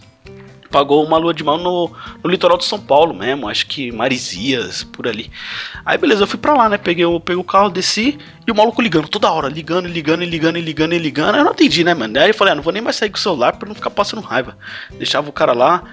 [0.68, 4.82] Pagou uma lua de mel no, no litoral de São Paulo mesmo, acho que Marizias,
[4.82, 5.30] por ali.
[5.86, 6.76] Aí beleza, eu fui pra lá, né?
[6.76, 10.58] Peguei o, peguei o carro, desci e o maluco ligando toda hora, ligando, ligando, ligando,
[10.58, 11.36] ligando, ligando.
[11.36, 12.18] Eu não atendi, né, mano?
[12.18, 13.90] Aí eu falei, ah, não vou nem mais sair com o celular pra não ficar
[13.90, 14.58] passando raiva.
[14.98, 15.84] Deixava o cara lá.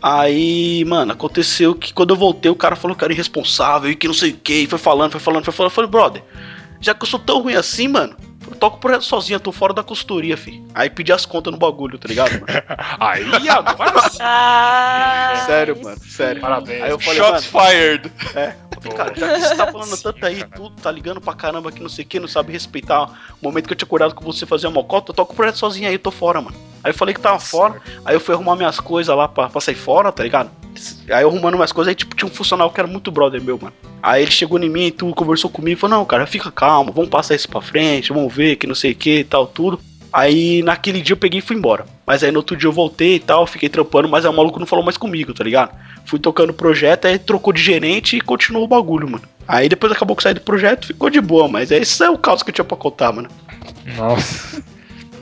[0.00, 4.06] Aí, mano, aconteceu que quando eu voltei, o cara falou que era irresponsável e que
[4.08, 4.66] não sei o que.
[4.66, 5.70] Foi falando, foi falando, foi falando.
[5.70, 6.22] Eu falei, brother,
[6.82, 8.16] já que eu sou tão ruim assim, mano,
[8.46, 10.62] eu toco por sozinho, eu tô fora da consultoria, fi.
[10.74, 12.46] Aí pedi as contas no bagulho, tá ligado, mano?
[13.00, 14.18] Aí agora sim.
[14.20, 16.42] Ah, sério, mano, sério.
[16.42, 16.82] Parabéns.
[16.82, 18.12] Aí eu falei, Shots fired.
[18.82, 20.50] Falei, cara, já que você tá falando Sim, tanto aí, cara.
[20.56, 23.04] tudo, tá ligando pra caramba que não sei o que, não sabe respeitar
[23.40, 25.58] o momento que eu tinha acordado com você fazer uma mocota, eu toco o projeto
[25.58, 26.71] sozinho aí, eu tô fora, mano.
[26.82, 29.60] Aí eu falei que tava fora, aí eu fui arrumar minhas coisas lá pra, pra
[29.60, 30.50] sair fora, tá ligado?
[31.10, 33.58] Aí eu arrumando umas coisas, aí tipo, tinha um funcionário que era muito brother meu,
[33.60, 33.74] mano.
[34.02, 37.10] Aí ele chegou em mim e tudo, conversou comigo, falou, não, cara, fica calmo, vamos
[37.10, 39.78] passar isso pra frente, vamos ver que não sei o que e tal, tudo.
[40.12, 41.86] Aí naquele dia eu peguei e fui embora.
[42.06, 44.58] Mas aí no outro dia eu voltei e tal, fiquei trampando, mas aí o maluco
[44.58, 45.70] não falou mais comigo, tá ligado?
[46.04, 49.24] Fui tocando o projeto, aí trocou de gerente e continuou o bagulho, mano.
[49.46, 52.42] Aí depois acabou que saí do projeto, ficou de boa, mas esse é o caos
[52.42, 53.28] que eu tinha pra contar, mano.
[53.96, 54.62] Nossa.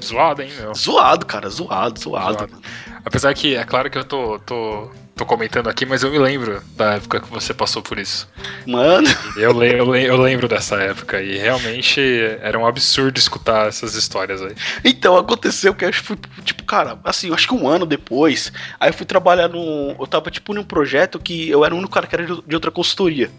[0.05, 0.75] Zoado, hein, meu?
[0.75, 2.39] Zoado, cara, zoado, zoado.
[2.39, 2.63] Zoado.
[3.05, 6.63] Apesar que é claro que eu tô, tô, tô comentando aqui, mas eu me lembro
[6.77, 8.29] da época que você passou por isso.
[8.67, 12.01] Mano, Eu, le, eu, le- eu lembro dessa época e realmente
[12.43, 14.55] era um absurdo escutar essas histórias aí.
[14.85, 18.91] então aconteceu que eu fui, tipo, cara, assim, eu acho que um ano depois, aí
[18.91, 19.97] eu fui trabalhar num.
[19.99, 22.55] Eu tava, tipo, num projeto que eu era o único cara que era de de
[22.55, 23.31] outra consultoria.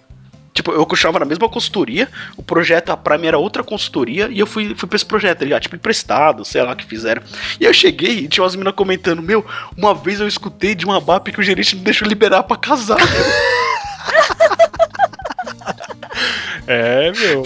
[0.62, 4.40] Tipo, eu continuava na mesma consultoria, o projeto, a pra mim era outra consultoria, e
[4.40, 5.64] eu fui, fui pra esse projeto, tá ligado?
[5.64, 7.24] Tipo, emprestado, sei lá o que fizeram.
[7.60, 9.44] E aí eu cheguei e tinha umas meninas comentando, meu,
[9.76, 12.98] uma vez eu escutei de uma BAP que o gerente não deixou liberar pra casar.
[16.68, 17.44] É, meu.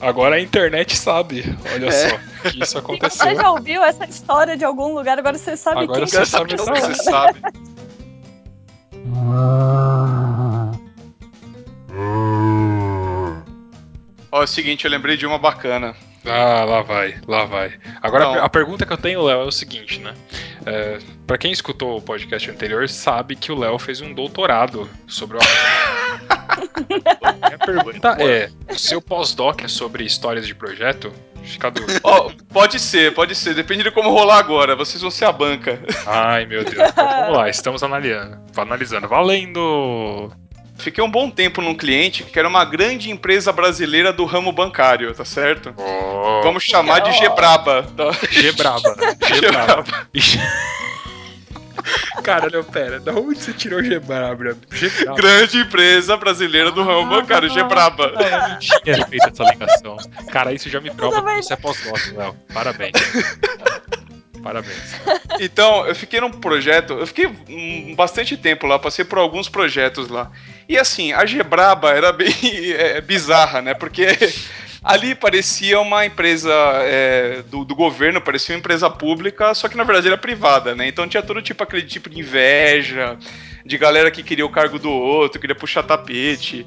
[0.00, 1.90] Agora a internet sabe, olha É.
[1.90, 3.34] só, que isso Você aconteceu.
[3.36, 6.80] já ouviu essa história de algum lugar, agora você sabe Agora quem você sabe sabe
[6.80, 7.40] Você sabe.
[14.32, 15.94] Ó, é o seguinte, eu lembrei de uma bacana.
[16.24, 17.72] Ah, lá vai, lá vai.
[18.02, 20.14] Agora Então- a pergunta que eu tenho, Léo, é o seguinte, né?
[20.66, 25.38] É, para quem escutou o podcast anterior, sabe que o Léo fez um doutorado sobre
[25.38, 25.40] o
[26.90, 31.10] Minha pergunta é: o seu pós-doc é sobre histórias de projeto?
[31.72, 31.98] Dúvida.
[32.04, 33.54] Ó, pode ser, pode ser.
[33.54, 34.76] Depende de como rolar agora.
[34.76, 35.80] Vocês vão ser a banca.
[36.06, 36.90] Ai, meu Deus.
[36.90, 38.38] Então, vamos lá, estamos analisando.
[38.56, 39.08] Analisando.
[39.08, 40.30] Valendo!
[40.80, 45.14] Fiquei um bom tempo num cliente que era uma grande empresa brasileira do ramo bancário,
[45.14, 45.74] tá certo?
[45.76, 47.86] Oh, Vamos chamar de Gebraba.
[47.96, 48.10] Tá?
[48.30, 48.94] Gebraba.
[49.34, 49.84] Gebraba.
[52.22, 53.00] Cara, não, pera.
[53.00, 54.56] Da onde você tirou Gebraba?
[54.70, 55.16] Gebraba.
[55.16, 58.12] Grande empresa brasileira do ramo bancário, Gebraba.
[58.16, 59.96] Ah, eu não tinha feito essa ligação.
[60.30, 62.36] Cara, isso já me prova que você é pós-doc, Léo.
[62.52, 62.92] Parabéns.
[64.42, 64.94] Parabéns.
[65.38, 70.08] Então, eu fiquei num projeto, eu fiquei hum, bastante tempo lá, passei por alguns projetos
[70.08, 70.30] lá.
[70.70, 72.32] E assim, a Gebraba era bem
[72.78, 73.74] é, bizarra, né?
[73.74, 74.06] Porque
[74.84, 76.48] ali parecia uma empresa
[76.82, 80.86] é, do, do governo, parecia uma empresa pública, só que na verdade era privada, né?
[80.86, 83.18] Então tinha todo tipo aquele tipo de inveja,
[83.66, 86.64] de galera que queria o cargo do outro, queria puxar tapete.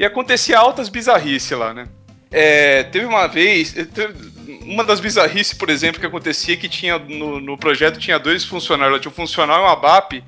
[0.00, 1.86] E acontecia altas bizarrices lá, né?
[2.32, 4.14] É, teve uma vez, teve-
[4.62, 9.00] uma das bizarrices, por exemplo, que acontecia que tinha no, no projeto tinha dois funcionários,
[9.00, 10.24] tinha um funcionário e um ABAP,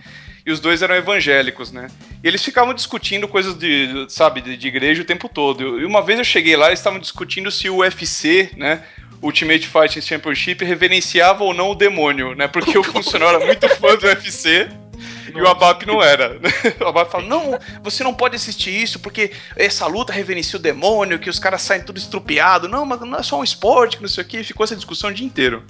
[0.47, 1.89] e os dois eram evangélicos, né?
[2.23, 5.81] E eles ficavam discutindo coisas de, sabe, de, de igreja o tempo todo.
[5.81, 8.85] E uma vez eu cheguei lá, eles estavam discutindo se o UFC, né,
[9.21, 12.47] Ultimate Fighting Championship, reverenciava ou não o demônio, né?
[12.47, 14.69] Porque o funcionário era muito fã do UFC.
[15.35, 16.39] E o Abap não era.
[16.81, 21.19] O Abap fala: Não, você não pode assistir isso porque essa luta reverencia o demônio,
[21.19, 22.69] que os caras saem tudo estrupiado.
[22.69, 24.45] Não, mas não é só um esporte, que não sei o que.
[24.45, 25.65] Ficou essa discussão o dia inteiro.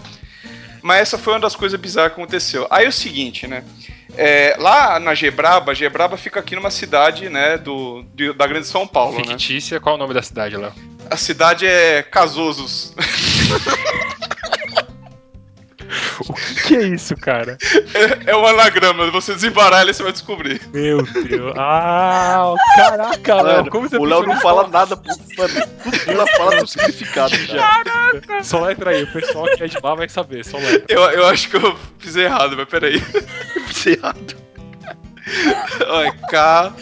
[0.83, 2.67] Mas essa foi uma das coisas bizarras que aconteceu.
[2.71, 3.65] Aí é o seguinte, né?
[4.17, 8.87] É, lá na Gebraba, Gebraba fica aqui numa cidade, né, do, de- da Grande São
[8.87, 9.25] Paulo, né?
[9.25, 10.73] Fictícia, qual é o nome da cidade, Léo?
[11.11, 12.95] A cidade é Casosos.
[16.29, 17.59] O que, que é isso, cara?
[18.27, 20.61] É um anagrama, você desembaralha e você vai descobrir.
[20.73, 21.55] Meu Deus.
[21.57, 23.57] Ah, caraca, Léo.
[23.57, 26.67] mano Como você o Léo não fala nada, pô, mano, tudo que ela fala um
[26.67, 27.83] significado já.
[28.15, 28.51] nisso?
[28.51, 30.85] Só letra aí, o pessoal que é de lá vai saber, só letra.
[30.89, 33.01] Eu, eu acho que eu fiz errado, mas peraí.
[33.67, 34.37] Fiz errado.
[35.89, 36.73] Olha, K.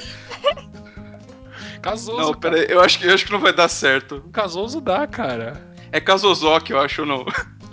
[1.81, 4.23] Casoso, Não, peraí, eu acho, que, eu acho que não vai dar certo.
[4.33, 5.75] Casoso dá, cara.
[5.93, 7.25] É Casozoc, eu acho, não.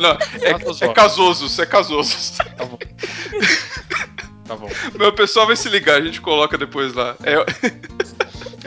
[0.02, 0.84] Não, é, Casozoc.
[0.90, 2.38] é Casosos, é Casosos.
[2.58, 2.78] Tá bom.
[4.46, 4.70] Tá bom.
[4.98, 7.16] Meu pessoal vai se ligar, a gente coloca depois lá.
[7.24, 7.36] É,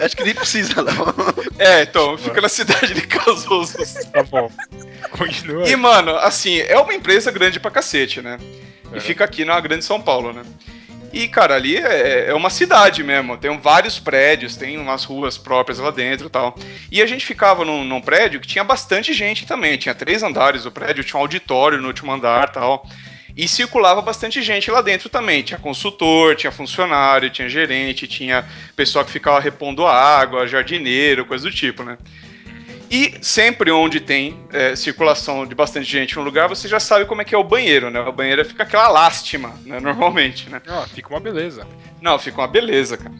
[0.04, 0.92] Acho que nem precisa, não.
[1.58, 3.94] é então, fica na cidade de Casosos.
[4.12, 4.50] Tá bom.
[5.10, 5.68] Continua.
[5.68, 8.38] E, mano, assim, é uma empresa grande pra cacete, né?
[8.92, 8.96] É.
[8.96, 10.42] E fica aqui na Grande São Paulo, né?
[11.14, 13.36] E, cara, ali é, é uma cidade mesmo.
[13.36, 16.58] Tem vários prédios, tem umas ruas próprias lá dentro e tal.
[16.90, 19.78] E a gente ficava num, num prédio que tinha bastante gente também.
[19.78, 22.84] Tinha três andares o prédio, tinha um auditório no último andar tal.
[23.36, 25.44] E circulava bastante gente lá dentro também.
[25.44, 31.54] Tinha consultor, tinha funcionário, tinha gerente, tinha pessoal que ficava repondo água, jardineiro, coisa do
[31.54, 31.96] tipo, né?
[32.94, 37.22] E sempre onde tem é, circulação de bastante gente no lugar, você já sabe como
[37.22, 37.98] é que é o banheiro, né?
[37.98, 39.80] O banheiro fica aquela lástima, né?
[39.82, 40.62] Normalmente, né?
[40.94, 41.66] Fica uma beleza.
[42.00, 43.12] Não, fica uma beleza, cara.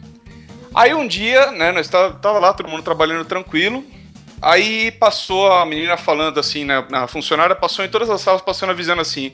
[0.73, 3.83] Aí um dia, né, nós tava, tava lá, todo mundo trabalhando tranquilo.
[4.41, 8.69] Aí passou a menina falando assim, né, a funcionária passou em todas as salas, passando
[8.69, 9.33] avisando assim: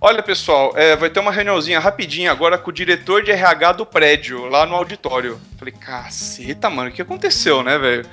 [0.00, 3.84] Olha, pessoal, é, vai ter uma reuniãozinha rapidinha agora com o diretor de RH do
[3.84, 5.40] prédio, lá no auditório.
[5.58, 8.06] Falei, caceta, mano, o que aconteceu, né, velho?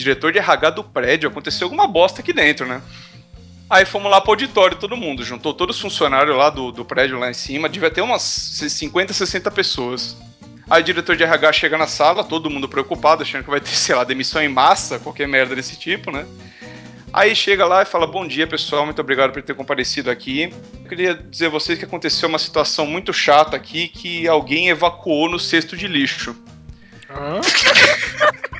[0.00, 2.80] Diretor de RH do prédio, aconteceu alguma bosta aqui dentro, né?
[3.68, 5.22] Aí fomos lá pro auditório, todo mundo.
[5.22, 7.68] Juntou todos os funcionários lá do, do prédio lá em cima.
[7.68, 10.16] Devia ter umas 50, 60 pessoas.
[10.68, 13.70] Aí o diretor de RH chega na sala, todo mundo preocupado, achando que vai ter,
[13.76, 16.26] sei lá, demissão em massa, qualquer merda desse tipo, né?
[17.12, 20.52] Aí chega lá e fala: Bom dia, pessoal, muito obrigado por ter comparecido aqui.
[20.82, 25.28] Eu queria dizer a vocês que aconteceu uma situação muito chata aqui que alguém evacuou
[25.28, 26.34] no cesto de lixo.
[27.10, 27.40] Hã?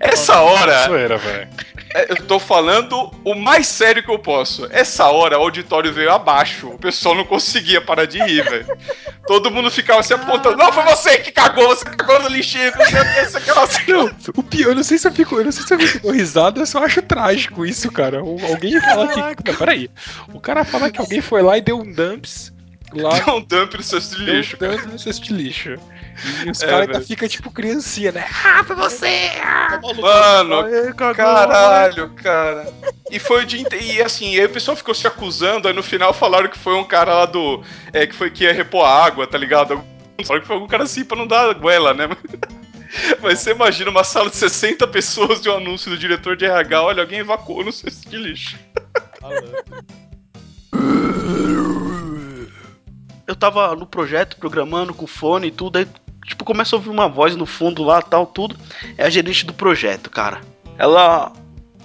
[0.00, 1.48] Essa hora, Zoeira, velho.
[1.94, 4.66] é, eu tô falando o mais sério que eu posso.
[4.70, 8.66] Essa hora o auditório veio abaixo, o pessoal não conseguia parar de rir, velho.
[9.26, 12.84] Todo mundo ficava se apontando: Não, foi você que cagou, você cagou no lixinho, não
[12.86, 13.92] sei o que, isso aqui, não o que.
[13.92, 16.10] Não, o pior, eu não sei se eu fico, eu não sei se eu fico
[16.10, 18.22] risada, eu só acho trágico isso, cara.
[18.22, 19.20] O- Alguém fala que.
[19.50, 19.90] Não, peraí.
[20.32, 22.52] O cara fala que alguém foi lá e deu um dumps
[22.92, 23.18] lá.
[23.20, 24.56] Deu um dump no cesto de lixo.
[24.56, 25.76] um dump no cesto de lixo.
[26.46, 28.26] E os É, caras ainda ficam tipo criancinha, né?
[28.44, 29.30] Ah, foi você!
[29.42, 31.14] Ah, Mano, Ai, cagou.
[31.14, 32.72] Caralho, cara.
[33.10, 33.84] E foi o dia inteiro.
[33.84, 36.84] E assim, aí o pessoal ficou se acusando, aí no final falaram que foi um
[36.84, 37.62] cara lá do.
[37.92, 39.82] É, que foi que ia repor água, tá ligado?
[40.24, 42.08] Falaram que foi algum cara assim pra não dar goela, né?
[43.20, 46.82] Mas você imagina uma sala de 60 pessoas de um anúncio do diretor de RH,
[46.82, 48.56] olha, alguém evacuou no cesto de lixo.
[53.26, 55.88] Eu tava no projeto, programando com fone e tudo, aí,
[56.24, 58.56] tipo, começa a ouvir uma voz no fundo lá, tal, tudo.
[58.96, 60.40] É a gerente do projeto, cara.
[60.78, 61.32] Ela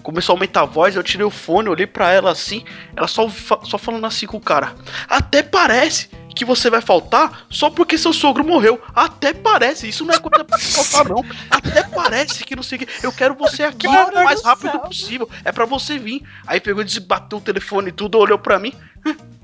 [0.04, 2.64] começou a aumentar a voz, eu tirei o fone, olhei pra ela assim,
[2.96, 3.30] ela só,
[3.64, 4.76] só falando assim com o cara.
[5.08, 8.82] Até parece que você vai faltar só porque seu sogro morreu.
[8.96, 11.26] Até parece, isso não é coisa pra faltar, não.
[11.50, 13.06] Até parece que não sei o que.
[13.06, 14.80] Eu quero você aqui Mano o mais do rápido céu.
[14.80, 15.30] possível.
[15.44, 16.24] É pra você vir.
[16.48, 18.74] Aí pegou e desbateu o telefone e tudo, olhou pra mim.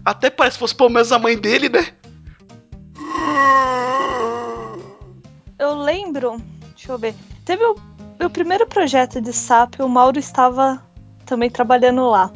[0.07, 1.85] Até parece que fosse pelo menos a mãe dele, né?
[5.59, 6.37] Eu lembro,
[6.75, 7.13] deixa eu ver.
[7.43, 7.75] Teve o
[8.17, 10.81] meu primeiro projeto de SAP, o Mauro estava
[11.25, 12.31] também trabalhando lá.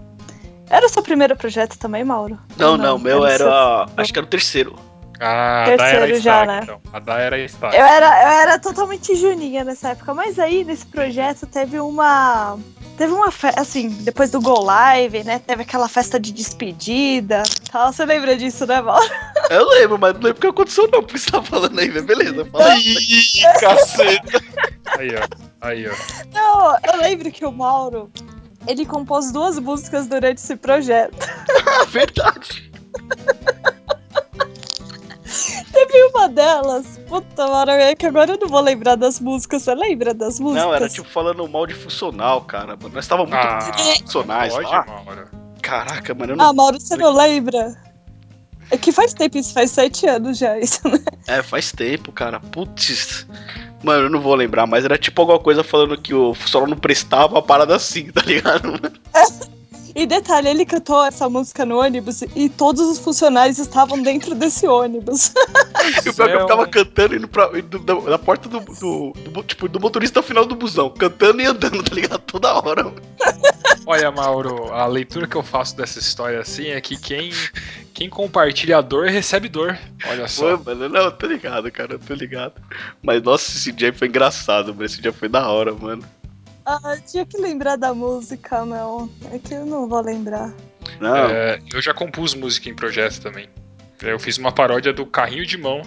[0.69, 2.37] Era o seu primeiro projeto também, Mauro?
[2.57, 3.85] Não, Ou não, meu o seu- era.
[3.95, 4.75] Acho que era o terceiro.
[5.21, 6.59] Ah, a da era Terceiro já, Stark, né?
[6.63, 6.81] então.
[6.91, 7.77] A da era Stark.
[7.77, 12.57] Eu era, eu era totalmente juninha nessa época, mas aí nesse projeto teve uma.
[13.01, 15.39] Teve uma festa, assim, depois do Go Live, né?
[15.39, 17.91] Teve aquela festa de despedida tal.
[17.91, 19.03] Você lembra disso, né, Mauro?
[19.49, 21.01] Eu lembro, mas não lembro o que aconteceu, não.
[21.01, 22.05] Porque você tá falando aí, velho.
[22.05, 22.79] Beleza, fala aí.
[22.79, 24.43] Ih, caceta.
[24.99, 25.27] Aí, ó.
[25.61, 25.93] Aí, ó.
[26.31, 28.11] Não, eu lembro que o Mauro.
[28.67, 31.27] Ele compôs duas músicas durante esse projeto.
[31.65, 32.71] Ah, verdade.
[36.13, 36.99] Uma delas.
[37.07, 39.63] Puta, Mauro, é que agora eu não vou lembrar das músicas.
[39.63, 40.63] Você lembra das músicas?
[40.63, 42.77] Não, era tipo falando mal de funcional, cara.
[42.93, 43.59] Nós tava muito Ah,
[43.99, 44.85] funcionais Pode, lá.
[44.85, 45.27] Mauro.
[45.61, 46.33] Caraca, mano.
[46.33, 46.45] Eu não...
[46.45, 47.75] Ah, Mauro, você não lembra?
[48.69, 50.99] É que faz tempo, isso faz sete anos já, isso, né?
[51.27, 52.39] É, faz tempo, cara.
[52.39, 53.27] Putz.
[53.83, 56.77] Mano, eu não vou lembrar, mas era tipo alguma coisa falando que o funcional não
[56.77, 58.79] prestava uma parada assim, tá ligado?
[59.95, 64.67] E detalhe, ele cantou essa música no ônibus e todos os funcionários estavam dentro desse
[64.67, 65.31] ônibus.
[66.05, 68.47] E o pior é que eu ficava um- cantando indo pra, indo da, da porta
[68.47, 70.89] do, do, do- Tipo, do motorista ao final do busão.
[70.91, 72.19] Cantando e andando, tá ligado?
[72.19, 72.93] Toda hora.
[73.85, 77.31] Olha, Mauro, a leitura que eu faço dessa história assim é que quem,
[77.93, 79.77] quem compartilha a dor recebe dor.
[80.07, 80.55] Olha só.
[80.57, 82.53] Pô, mano, não, eu tô ligado, cara, eu tô ligado.
[83.01, 84.85] Mas nossa, esse dia foi engraçado, mano.
[84.85, 86.03] Esse dia foi da hora, mano.
[86.83, 89.09] Ah, tinha que lembrar da música, meu.
[89.31, 90.53] É que eu não vou lembrar.
[90.99, 93.49] Não, É, eu já compus música em projeto também.
[94.01, 95.81] Eu fiz uma paródia do Carrinho de Mão.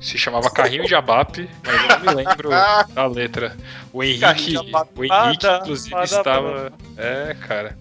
[0.00, 2.50] Se chamava Carrinho de Abap, mas eu não me lembro
[2.94, 3.56] da letra.
[3.92, 4.56] O Henrique,
[4.94, 6.72] o Henrique inclusive, estava.
[6.96, 7.76] É, cara.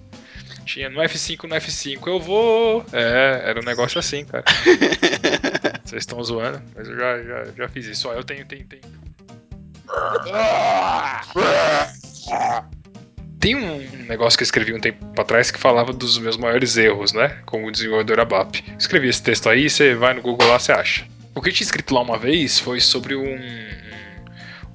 [0.65, 2.85] Tinha no F5, no F5, eu vou.
[2.91, 4.43] É, era um negócio assim, cara.
[5.85, 8.07] Vocês estão zoando, mas eu já, já, já fiz isso.
[8.09, 8.81] Ó, eu tenho, tenho, tenho.
[13.39, 17.13] Tem um negócio que eu escrevi um tempo atrás que falava dos meus maiores erros,
[17.13, 17.37] né?
[17.45, 18.63] Como desenvolvedor ABAP.
[18.79, 21.05] Escrevi esse texto aí, você vai no Google lá, você acha.
[21.35, 23.37] O que eu tinha escrito lá uma vez foi sobre um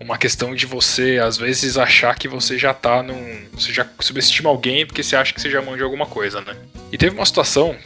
[0.00, 3.44] uma questão de você, às vezes, achar que você já tá num.
[3.52, 6.56] Você já subestima alguém porque você acha que você já manja alguma coisa, né?
[6.90, 7.76] E teve uma situação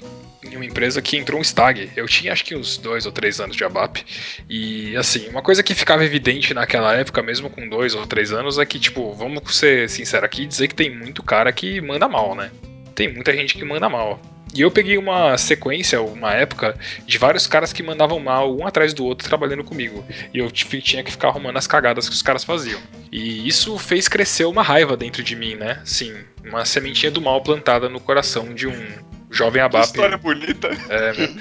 [0.54, 1.90] em uma empresa que entrou um stag.
[1.96, 4.04] Eu tinha acho que uns dois ou três anos de ABAP.
[4.48, 8.58] E assim, uma coisa que ficava evidente naquela época, mesmo com dois ou três anos,
[8.58, 12.34] é que, tipo, vamos ser sinceros aqui dizer que tem muito cara que manda mal,
[12.34, 12.50] né?
[12.94, 14.20] Tem muita gente que manda mal.
[14.54, 18.94] E eu peguei uma sequência, uma época, de vários caras que mandavam mal, um atrás
[18.94, 20.04] do outro, trabalhando comigo.
[20.32, 22.80] E eu tinha que ficar arrumando as cagadas que os caras faziam.
[23.10, 25.80] E isso fez crescer uma raiva dentro de mim, né?
[25.84, 26.14] Sim,
[26.44, 29.84] uma sementinha do mal plantada no coração de um jovem Que Abap.
[29.84, 30.68] história bonita.
[30.88, 31.34] É, meu.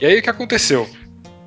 [0.00, 0.88] E aí o que aconteceu?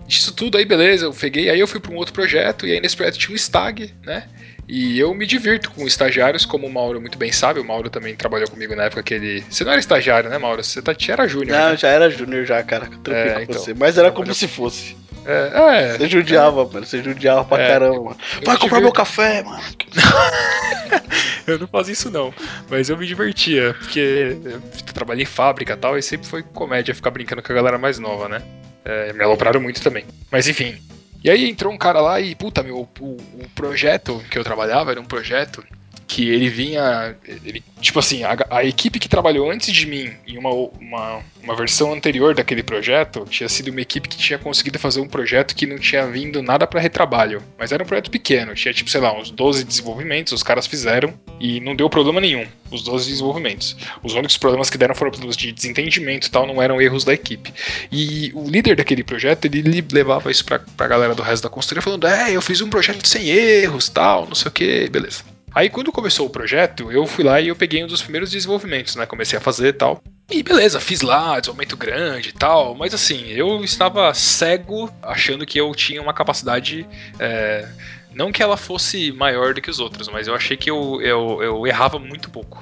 [0.08, 2.80] Disso tudo aí, beleza, eu peguei, aí eu fui para um outro projeto, e aí
[2.80, 4.28] nesse projeto tinha um stag, né?
[4.67, 8.15] E eu me divirto com estagiários, como o Mauro muito bem sabe, o Mauro também
[8.15, 9.43] trabalhou comigo na época que ele.
[9.47, 10.63] Você não era estagiário, né, Mauro?
[10.63, 11.56] Você tá, era júnior.
[11.58, 11.78] Não, né?
[11.78, 12.88] já era júnior já, cara.
[12.88, 13.62] Tranquilo É, com então.
[13.62, 13.73] você.
[13.75, 14.97] Mas era como se fosse.
[15.25, 16.85] É, é, Você judiava, mano.
[16.85, 17.67] Você judiava pra É.
[17.67, 19.61] caramba, Vai comprar meu café, mano.
[21.47, 22.33] eu não fazia isso não,
[22.69, 24.61] mas eu me divertia, porque eu
[24.93, 27.97] trabalhei em fábrica e tal, e sempre foi comédia ficar brincando com a galera mais
[27.99, 28.41] nova, né?
[28.83, 30.05] É, me alopraram muito também.
[30.31, 30.77] Mas enfim.
[31.23, 34.91] E aí entrou um cara lá e, puta, meu, o, o projeto que eu trabalhava
[34.91, 35.63] era um projeto
[36.07, 37.15] que ele vinha.
[37.25, 41.55] Ele, tipo assim, a, a equipe que trabalhou antes de mim em uma, uma, uma
[41.55, 45.65] versão anterior daquele projeto tinha sido uma equipe que tinha conseguido fazer um projeto que
[45.65, 47.41] não tinha vindo nada pra retrabalho.
[47.57, 51.13] Mas era um projeto pequeno, tinha tipo, sei lá, uns 12 desenvolvimentos, os caras fizeram
[51.39, 53.75] e não deu problema nenhum, os 12 desenvolvimentos.
[54.03, 57.13] Os únicos problemas que deram foram problemas de desentendimento e tal, não eram erros da
[57.13, 57.53] equipe.
[57.91, 61.81] E o líder daquele projeto, ele levava isso pra, pra galera do resto da consultoria
[61.81, 65.35] falando: É, eu fiz um projeto sem erros, tal, não sei o que, beleza.
[65.55, 68.97] Aí quando começou o projeto, eu fui lá e eu peguei um dos primeiros desenvolvimentos,
[68.97, 69.05] né?
[69.05, 70.03] Comecei a fazer e tal.
[70.29, 75.57] E beleza, fiz lá, desenvolvimento grande e tal, mas assim, eu estava cego achando que
[75.57, 76.85] eu tinha uma capacidade.
[77.17, 77.65] é,
[78.13, 81.41] não que ela fosse maior do que os outros, mas eu achei que eu, eu,
[81.41, 82.61] eu errava muito pouco,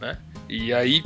[0.00, 0.18] né?
[0.48, 1.04] E aí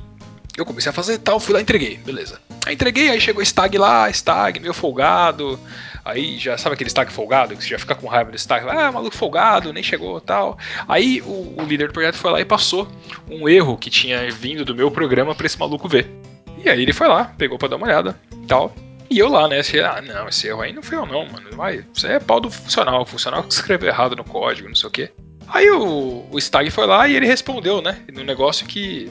[0.57, 2.41] eu comecei a fazer tal, fui lá e entreguei, beleza.
[2.69, 5.59] Aí entreguei, aí chegou stag lá, stag, meio folgado.
[6.05, 8.93] Aí já sabe aquele stag folgado, que você já fica com raiva do stag, ah,
[8.93, 10.59] maluco folgado, nem chegou tal.
[10.87, 12.87] Aí o, o líder do projeto foi lá e passou
[13.27, 16.11] um erro que tinha vindo do meu programa pra esse maluco ver.
[16.63, 18.71] E aí ele foi lá, pegou pra dar uma olhada tal.
[19.09, 19.61] E eu lá, né?
[19.61, 21.49] Assim, ah, não, esse erro aí não foi eu, não, mano.
[21.57, 23.01] Vai, isso aí é pau do funcional.
[23.01, 25.11] O funcional que escreveu errado no código, não sei o quê.
[25.49, 27.99] Aí o, o Stag foi lá e ele respondeu, né?
[28.13, 29.11] No negócio que.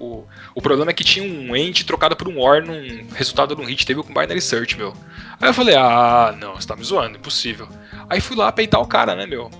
[0.00, 3.60] O, o problema é que tinha um end trocado por um OR num resultado de
[3.60, 4.94] um hit table com binary search, meu.
[5.38, 7.68] Aí eu falei, ah, não, você tá me zoando, impossível.
[8.08, 9.50] Aí fui lá peitar o cara, né, meu?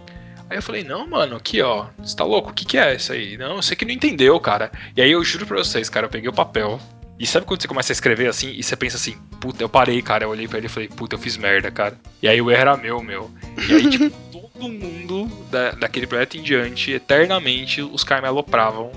[0.48, 2.50] Aí eu falei, não, mano, aqui ó, você tá louco?
[2.50, 3.36] O que, que é isso aí?
[3.36, 4.72] Não, você que não entendeu, cara.
[4.96, 6.80] E aí eu juro pra vocês, cara, eu peguei o papel.
[7.20, 10.00] E sabe quando você começa a escrever assim e você pensa assim, puta, eu parei,
[10.00, 10.24] cara.
[10.24, 11.96] Eu olhei pra ele e falei, puta, eu fiz merda, cara.
[12.22, 13.30] E aí o erro era meu, meu.
[13.68, 18.90] E aí, tipo, todo mundo da, daquele projeto em diante, eternamente, os caras me alopravam.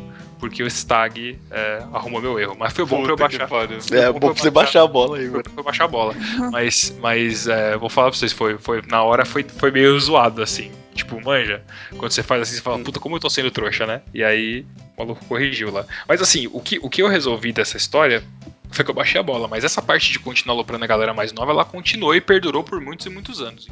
[0.44, 2.54] Porque o Stag é, arrumou meu erro.
[2.60, 3.98] Mas foi bom pra eu Puta baixar.
[3.98, 5.50] É bom pra você baixar a bola aí, Foi, mano.
[5.56, 6.14] foi baixar a bola.
[6.52, 10.44] Mas, mas é, vou falar pra vocês, foi, foi, na hora foi, foi meio zoado,
[10.44, 10.70] assim.
[10.94, 11.64] Tipo, manja,
[11.98, 14.02] quando você faz assim, você fala, puta, como eu tô sendo trouxa, né?
[14.14, 14.66] E aí
[14.98, 15.86] o maluco corrigiu lá.
[16.10, 18.22] Mas assim, o que, o que eu resolvi dessa história
[18.70, 19.48] foi que eu baixei a bola.
[19.48, 22.82] Mas essa parte de continuar aloprando a galera mais nova, ela continuou e perdurou por
[22.82, 23.70] muitos e muitos anos.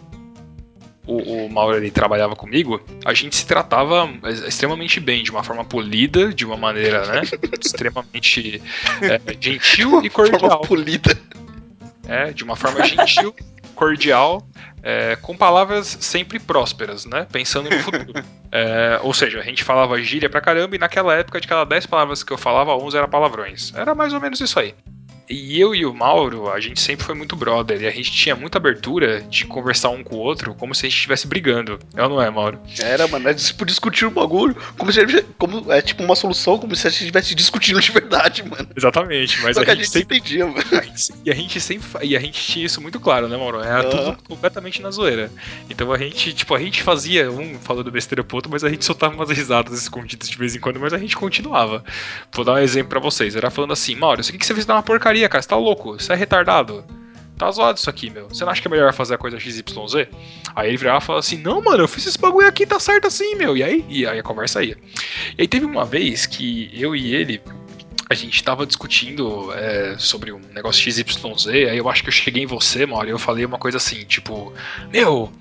[1.06, 4.08] O, o Mauro ele trabalhava comigo, a gente se tratava
[4.46, 7.22] extremamente bem, de uma forma polida, de uma maneira, né?
[7.60, 8.62] extremamente
[9.00, 10.40] é, gentil e cordial.
[10.40, 11.18] Forma polida.
[12.06, 13.34] É, de uma forma gentil,
[13.74, 14.46] cordial,
[14.82, 17.26] é, com palavras sempre prósperas, né?
[17.30, 18.12] Pensando no futuro.
[18.50, 21.86] É, ou seja, a gente falava gíria pra caramba e naquela época, de cada 10
[21.86, 23.72] palavras que eu falava, 11 eram palavrões.
[23.74, 24.74] Era mais ou menos isso aí.
[25.28, 28.34] E eu e o Mauro, a gente sempre foi muito brother e a gente tinha
[28.36, 31.78] muita abertura de conversar um com o outro como se a gente estivesse brigando.
[31.96, 32.58] É ou não é, Mauro?
[32.78, 36.14] Era, mano, a gente discutir o bagulho como se a gente- como, é tipo uma
[36.16, 38.68] solução, como se a gente estivesse discutindo de verdade, mano.
[38.76, 40.64] Exatamente, mas Só a que a gente gente sempre se entendia, mano.
[40.72, 43.60] A gente- e a gente sempre e a gente tinha isso muito claro, né, Mauro?
[43.60, 44.16] Era tudo Aham.
[44.28, 45.30] completamente na zoeira.
[45.70, 48.84] Então a gente, tipo, a gente fazia um falando besteira pro outro, mas a gente
[48.84, 51.82] soltava umas risadas escondidas de vez em quando, mas a gente continuava.
[52.32, 53.34] Vou dar um exemplo pra vocês.
[53.36, 55.42] Era falando assim, Mauro, isso aqui que você fez tá uma porcaria, cara.
[55.42, 55.92] Você tá louco?
[55.94, 56.84] Você é retardado.
[57.38, 58.28] Tá zoado isso aqui, meu.
[58.28, 59.64] Você não acha que é melhor fazer a coisa XYZ?
[60.54, 63.06] Aí ele virava e falava assim: Não, mano, eu fiz esse bagulho aqui, tá certo
[63.06, 63.56] assim, meu.
[63.56, 64.76] E aí, e aí a conversa ia.
[65.36, 67.42] E aí teve uma vez que eu e ele,
[68.08, 72.42] a gente tava discutindo é, sobre um negócio XYZ, aí eu acho que eu cheguei
[72.42, 74.52] em você, Mauro, e eu falei uma coisa assim, tipo,
[74.92, 75.32] meu,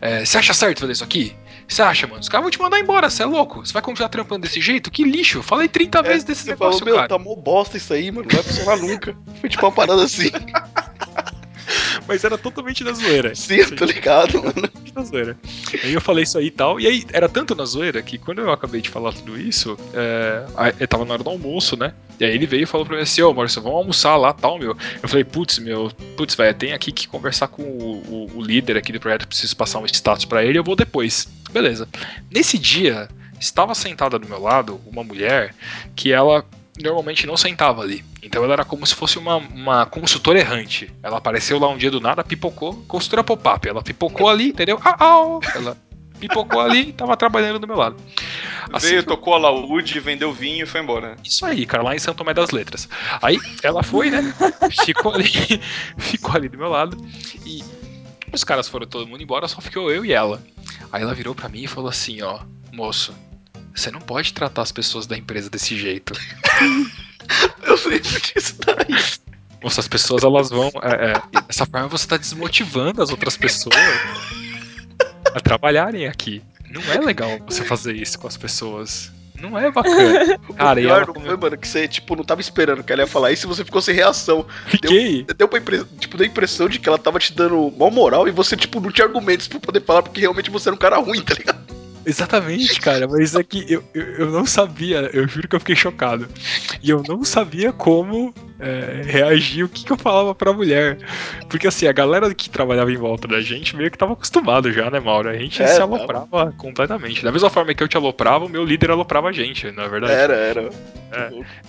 [0.00, 1.34] é, você acha certo fazer isso aqui?
[1.70, 2.20] Você acha, mano?
[2.20, 3.64] Os caras vão te mandar embora, você é louco?
[3.64, 4.90] Você vai continuar trampando desse jeito?
[4.90, 5.38] Que lixo!
[5.38, 7.08] Eu Falei 30 vezes desse Você negócio, falou, meu, cara.
[7.08, 8.26] tá mó bosta isso aí, mano.
[8.28, 9.16] Não vai funcionar nunca.
[9.40, 10.30] Foi tipo uma parada assim.
[12.06, 13.34] Mas era totalmente na zoeira.
[13.34, 14.52] Sim, eu tô ligado, mano.
[14.52, 15.38] totalmente na zoeira.
[15.84, 18.40] Aí eu falei isso aí e tal, e aí era tanto na zoeira que quando
[18.40, 20.44] eu acabei de falar tudo isso, é,
[20.80, 21.92] eu tava na hora do almoço, né?
[22.18, 24.58] E aí ele veio e falou pra mim assim, ô Maurício, vamos almoçar lá tal,
[24.58, 24.76] meu.
[25.02, 28.76] Eu falei, putz, meu, putz, velho, tem aqui que conversar com o, o- o líder
[28.76, 31.26] aqui do projeto, preciso passar um status pra ele, eu vou depois.
[31.50, 31.88] Beleza.
[32.30, 33.08] Nesse dia,
[33.40, 35.54] estava sentada do meu lado uma mulher
[35.96, 36.44] que ela
[36.82, 38.04] normalmente não sentava ali.
[38.22, 40.92] Então ela era como se fosse uma, uma consultora errante.
[41.02, 43.68] Ela apareceu lá um dia do nada, pipocou, consultora pop-up.
[43.68, 44.78] Ela pipocou ali, entendeu?
[44.84, 45.40] Ah, au!
[45.54, 45.76] Ela
[46.20, 47.96] pipocou ali e tava trabalhando do meu lado.
[48.72, 51.16] Assim Veio, tocou a laúde, vendeu vinho e foi embora.
[51.24, 52.88] Isso aí, cara, lá em Santo Tomé das Letras.
[53.22, 54.34] Aí ela foi, né?
[54.84, 55.30] Ficou ali,
[55.96, 56.96] ficou ali do meu lado.
[57.44, 57.64] E
[58.32, 60.42] os caras foram todo mundo embora, só ficou eu e ela.
[60.92, 62.40] Aí ela virou pra mim e falou assim, ó,
[62.72, 63.14] moço,
[63.74, 66.12] você não pode tratar as pessoas da empresa desse jeito.
[67.62, 68.98] Eu lembro disso daí.
[69.62, 70.70] Moço, as pessoas elas vão.
[70.82, 73.76] É, é, dessa forma você tá desmotivando as outras pessoas
[75.34, 76.42] a trabalharem aqui.
[76.70, 79.12] Não é legal você fazer isso com as pessoas.
[79.40, 80.38] Não é bacana.
[80.56, 83.02] Cara, o pior não come- foi, mano, que você, tipo, não tava esperando que ela
[83.02, 84.46] ia falar isso e você ficou sem reação.
[84.66, 85.24] Fiquei.
[85.36, 85.84] Deu pra impre...
[85.98, 88.80] tipo, deu a impressão de que ela tava te dando mal moral e você, tipo,
[88.80, 91.58] não tinha argumentos pra poder falar porque realmente você era um cara ruim, tá ligado?
[92.04, 95.76] Exatamente, cara, mas é que eu, eu, eu não sabia, eu juro que eu fiquei
[95.76, 96.28] chocado.
[96.82, 100.98] E eu não sabia como é, reagir, o que, que eu falava pra mulher.
[101.48, 104.90] Porque assim, a galera que trabalhava em volta da gente meio que tava acostumado já,
[104.90, 105.28] né, Mauro?
[105.28, 105.96] A gente É, se tava.
[105.96, 107.24] aloprava completamente.
[107.24, 110.12] Da mesma forma que eu te aloprava, o meu líder aloprava a gente, na verdade.
[110.14, 110.70] Era, era.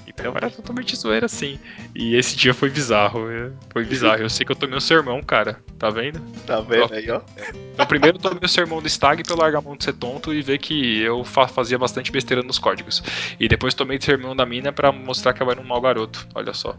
[0.08, 1.58] Então era totalmente zoeira, assim.
[1.96, 4.22] E esse dia foi bizarro, é, foi bizarro.
[4.22, 6.20] Eu sei que eu tomei um sermão, cara, tá vendo?
[6.46, 7.22] Tá vendo aí, ó?
[7.74, 9.94] Então, primeiro eu tomei o sermão do Stag pra eu largar a mão de ser
[9.94, 13.02] tonto e ver que eu fa- fazia bastante besteira nos códigos.
[13.40, 16.28] E depois tomei o sermão da mina pra mostrar que eu era um mau garoto.
[16.36, 16.76] Olha só.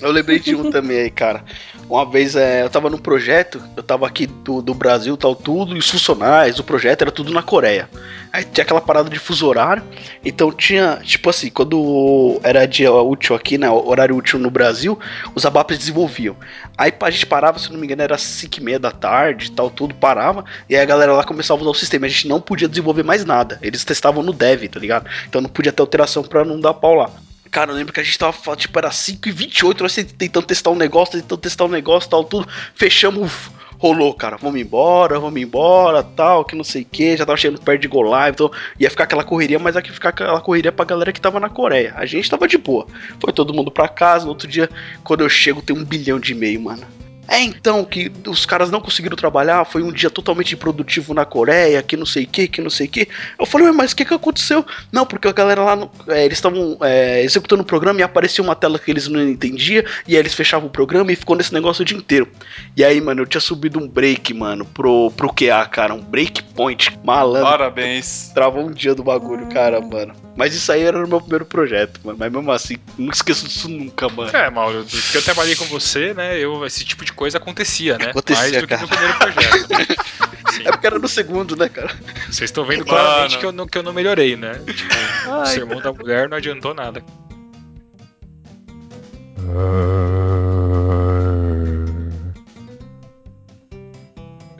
[0.00, 1.42] Eu lembrei de um também aí, cara.
[1.88, 5.76] Uma vez é, eu tava num projeto, eu tava aqui do, do Brasil tal, tudo,
[5.76, 7.88] e os funcionários, o projeto era tudo na Coreia.
[8.32, 9.84] Aí tinha aquela parada de fuso horário,
[10.24, 14.98] então tinha, tipo assim, quando era dia útil aqui, né, horário útil no Brasil,
[15.32, 16.36] os ABAPs desenvolviam.
[16.76, 19.70] Aí a gente parava, se não me engano, era 5 e meia da tarde tal,
[19.70, 22.40] tudo parava, e aí a galera lá começava a usar o sistema, a gente não
[22.40, 23.60] podia desenvolver mais nada.
[23.62, 25.08] Eles testavam no dev, tá ligado?
[25.28, 27.10] Então não podia ter alteração pra não dar pau lá.
[27.50, 30.70] Cara, eu lembro que a gente tava tipo, era 5 e 28 nós tentando testar
[30.70, 32.48] um negócio, tentando testar um negócio, tal, tudo.
[32.74, 34.36] Fechamos, rolou, cara.
[34.36, 37.16] Vamos embora, vamos embora, tal, que não sei o que.
[37.16, 40.10] Já tava chegando perto de Go Live, então ia ficar aquela correria, mas aqui ficar
[40.10, 41.94] aquela correria pra galera que tava na Coreia.
[41.96, 42.86] A gente tava de boa.
[43.20, 44.68] Foi todo mundo pra casa, no outro dia,
[45.04, 46.95] quando eu chego, tem um bilhão de e-mail, mano.
[47.28, 51.82] É então que os caras não conseguiram trabalhar, foi um dia totalmente improdutivo na Coreia,
[51.82, 53.08] que não sei o que, que não sei o que.
[53.38, 54.64] Eu falei, "Ué, mas o que que aconteceu?
[54.92, 58.42] Não, porque a galera lá, no- é, eles estavam é, executando o programa e aparecia
[58.44, 61.52] uma tela que eles não entendiam, e aí eles fechavam o programa e ficou nesse
[61.52, 62.28] negócio o dia inteiro.
[62.76, 66.42] E aí, mano, eu tinha subido um break, mano, pro, pro QA, cara, um break
[66.54, 67.48] point, malandro.
[67.50, 68.30] Parabéns.
[68.34, 70.14] Travou um dia do bagulho, cara, mano.
[70.36, 72.18] Mas isso aí era o meu primeiro projeto, mano.
[72.18, 74.30] Mas mesmo assim, não esqueço disso nunca, mano.
[74.36, 76.38] É, Mauro, do que eu trabalhei com você, né?
[76.38, 78.10] Eu, esse tipo de coisa acontecia, né?
[78.10, 78.82] Acontecia, Mais do que cara.
[78.82, 79.68] no primeiro projeto.
[80.52, 80.62] Sim.
[80.64, 81.90] É porque era no segundo, né, cara?
[82.26, 82.90] Vocês estão vendo Mano.
[82.90, 84.60] claramente que eu, não, que eu não melhorei, né?
[84.66, 87.02] Tipo, o Ai, sermão da mulher não adiantou nada.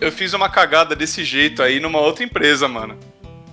[0.00, 2.98] Eu fiz uma cagada desse jeito aí numa outra empresa, mano.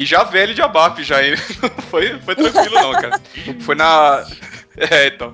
[0.04, 1.26] E já velho de abap, já.
[1.26, 1.34] hein?
[1.90, 3.22] Foi, foi tranquilo, não, cara.
[3.62, 4.26] Foi na.
[4.76, 5.32] É, então.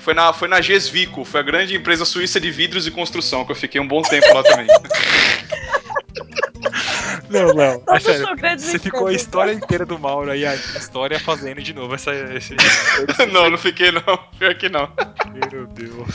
[0.00, 3.52] Foi na, foi na Gesvico, foi a grande empresa suíça de vidros e construção, que
[3.52, 4.66] eu fiquei um bom tempo lá também.
[7.30, 7.82] Não, não.
[7.94, 8.26] É sério.
[8.58, 12.54] Você ficou a história inteira do Mauro aí, a história fazendo de novo essa, esse.
[13.32, 14.18] não, não fiquei não.
[14.38, 14.88] Pior que não.
[15.52, 16.08] Meu Deus.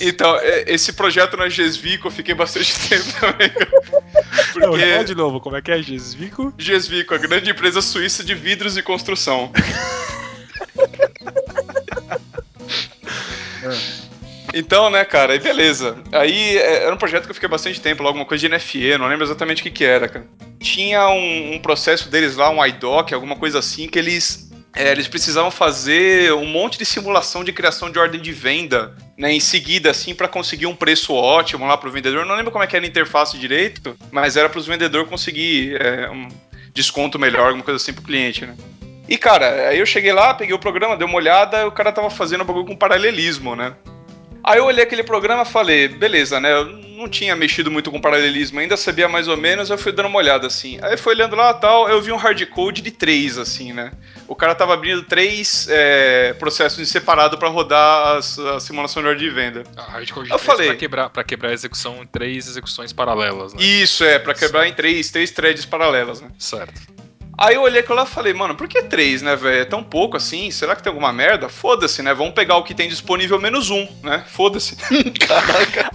[0.00, 3.50] Então, é, esse projeto na Gesvico eu fiquei bastante tempo também.
[4.56, 6.52] Não, Porque fala de novo, como é que é, Gesvico?
[6.58, 9.52] Gesvico, a grande empresa suíça de vidros e construção.
[14.56, 15.96] Então, né, cara, aí beleza.
[16.12, 19.08] Aí é, era um projeto que eu fiquei bastante tempo, alguma coisa de NFE, não
[19.08, 20.24] lembro exatamente o que que era, cara.
[20.64, 25.06] Tinha um, um processo deles lá, um IDOC, alguma coisa assim, que eles, é, eles
[25.06, 29.90] precisavam fazer um monte de simulação de criação de ordem de venda, né, em seguida,
[29.90, 32.24] assim, pra conseguir um preço ótimo lá pro vendedor.
[32.24, 36.08] Não lembro como é que era a interface direito, mas era pros vendedores conseguir é,
[36.08, 36.28] um
[36.72, 38.56] desconto melhor, alguma coisa assim pro cliente, né.
[39.06, 41.92] E, cara, aí eu cheguei lá, peguei o programa, dei uma olhada, e o cara
[41.92, 43.74] tava fazendo um bagulho com paralelismo, né.
[44.44, 46.52] Aí eu olhei aquele programa e falei, beleza, né?
[46.52, 50.06] Eu não tinha mexido muito com paralelismo ainda, sabia mais ou menos, eu fui dando
[50.06, 50.78] uma olhada assim.
[50.82, 53.90] Aí foi olhando lá tal, eu vi um hardcode de três, assim, né?
[54.28, 59.08] O cara tava abrindo três é, processos em separado pra rodar as- a simulação de
[59.08, 59.64] ordem de venda.
[59.76, 60.68] Ah, hardcode Eu falei.
[60.68, 63.62] Pra quebrar, pra quebrar a execução em três execuções paralelas, né?
[63.62, 66.28] Isso, é, pra quebrar em três, três threads paralelas, né?
[66.38, 66.80] Certo.
[67.36, 69.62] Aí eu olhei aquilo lá e falei, mano, por que três, né, velho?
[69.62, 70.50] É tão pouco assim?
[70.50, 71.48] Será que tem alguma merda?
[71.48, 72.14] Foda-se, né?
[72.14, 74.24] Vamos pegar o que tem disponível menos um, né?
[74.28, 74.76] Foda-se.
[75.26, 75.90] Caraca.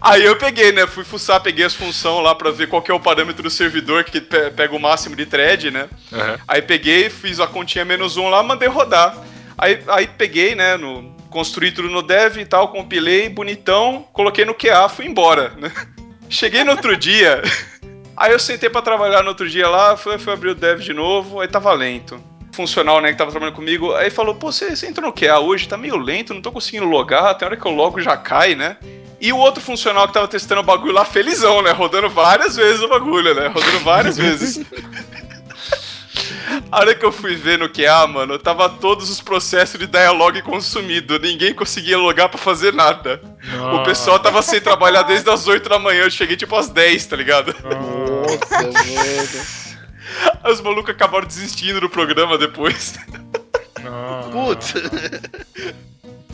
[0.00, 0.86] Aí eu peguei, né?
[0.86, 4.04] Fui fuçar, peguei as funções lá pra ver qual que é o parâmetro do servidor
[4.04, 5.88] que pe- pega o máximo de thread, né?
[6.12, 6.38] Aham.
[6.48, 9.16] Aí peguei, fiz a continha menos um lá, mandei rodar.
[9.56, 14.54] Aí, aí peguei, né, no, construí tudo no dev e tal, compilei, bonitão, coloquei no
[14.54, 15.70] QA, fui embora, né?
[16.28, 17.42] Cheguei no outro dia,
[18.16, 20.92] aí eu sentei pra trabalhar no outro dia lá, fui, fui abrir o dev de
[20.92, 22.20] novo, aí tava lento.
[22.52, 25.68] Funcional, né, que tava trabalhando comigo, aí falou, pô, você, você entrou no QA hoje,
[25.68, 28.76] tá meio lento, não tô conseguindo logar, tem hora que eu logo já cai, né?
[29.20, 31.72] E o outro funcional que tava testando o bagulho lá, felizão, né?
[31.72, 33.46] Rodando várias vezes o bagulho, né?
[33.46, 34.60] Rodando várias vezes.
[36.70, 40.42] A hora que eu fui ver no QA, mano, tava todos os processos de dialogue
[40.42, 41.18] consumido.
[41.18, 43.20] Ninguém conseguia logar pra fazer nada.
[43.72, 46.02] O pessoal tava sem trabalhar desde as 8 da manhã.
[46.02, 47.54] Eu cheguei tipo às 10, tá ligado?
[48.40, 50.52] Nossa, mano.
[50.52, 52.94] Os malucos acabaram desistindo do programa depois.
[54.32, 54.74] Putz.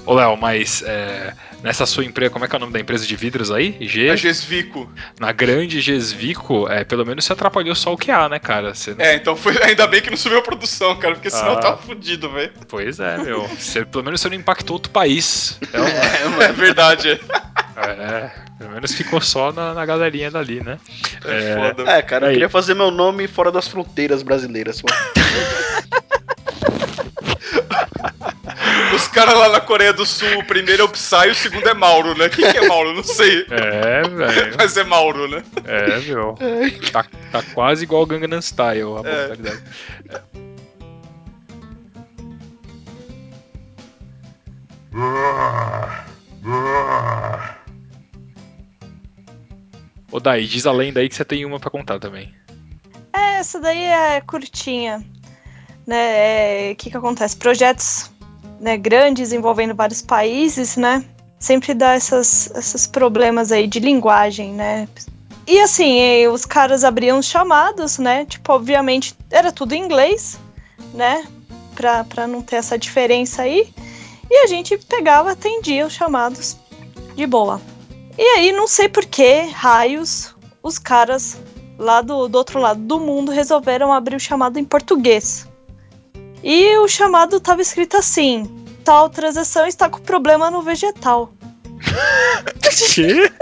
[0.07, 3.07] Ô, Léo, mas é, nessa sua empresa, como é que é o nome da empresa
[3.07, 3.76] de vidros aí?
[3.80, 4.09] G?
[4.09, 4.90] A Gesvico.
[5.20, 8.74] Na grande Gesvico, é, pelo menos você atrapalhou só o QA, né, cara?
[8.74, 11.51] Você não- É, então foi ainda bem que não subiu a produção, cara, porque senão
[11.51, 11.55] Ah.
[11.55, 12.53] eu tava fudido, velho.
[12.66, 13.46] Pois é, meu.
[13.48, 15.59] Você, pelo menos você não impactou outro país.
[15.62, 16.42] Então, É, mano.
[16.42, 17.20] É verdade.
[17.77, 20.79] É, pelo menos ficou só na, na galerinha dali, né?
[21.25, 21.91] É, foda.
[21.91, 22.35] É, cara, eu Aí.
[22.35, 24.83] queria fazer meu nome fora das fronteiras brasileiras.
[24.83, 24.99] mano.
[28.95, 31.68] Os caras lá na Coreia do Sul, o primeiro é o Psy e o segundo
[31.68, 32.29] é Mauro, né?
[32.29, 32.93] Quem que é Mauro?
[32.93, 33.47] Não sei.
[33.51, 34.55] É, velho.
[34.59, 35.43] Mas é Mauro, né?
[35.64, 36.35] É, meu.
[36.93, 39.29] Tá, tá quase igual Gangnam Style, a É.
[39.29, 39.62] mortalidade.
[50.12, 52.34] Ô, Dai, diz a lenda aí que você tem uma pra contar também.
[53.12, 55.04] É, essa daí é curtinha.
[55.86, 56.72] Né?
[56.72, 57.36] O que que acontece?
[57.36, 58.11] Projetos
[58.61, 61.04] né, grandes envolvendo vários países, né?
[61.38, 64.86] Sempre dá essas, esses problemas aí de linguagem, né?
[65.46, 68.26] E assim, os caras abriam os chamados, né?
[68.26, 70.38] Tipo, obviamente era tudo em inglês,
[70.92, 71.26] né?
[71.74, 73.72] Pra, pra não ter essa diferença aí.
[74.30, 76.56] E a gente pegava, atendia os chamados
[77.16, 77.61] de boa.
[78.23, 81.39] E aí, não sei por que raios os caras
[81.79, 85.49] lá do, do outro lado do mundo resolveram abrir o chamado em português.
[86.45, 88.45] E o chamado tava escrito assim:
[88.85, 91.33] tal transação está com problema no vegetal.
[92.93, 93.31] Que?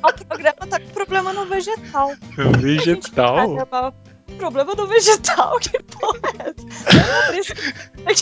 [0.00, 2.12] O programa tá com problema no vegetal.
[2.60, 3.36] Vegetal?
[3.56, 3.94] Caramba,
[4.38, 5.58] problema no vegetal?
[5.60, 7.26] Que porra é essa?
[7.26, 7.54] Abri isso-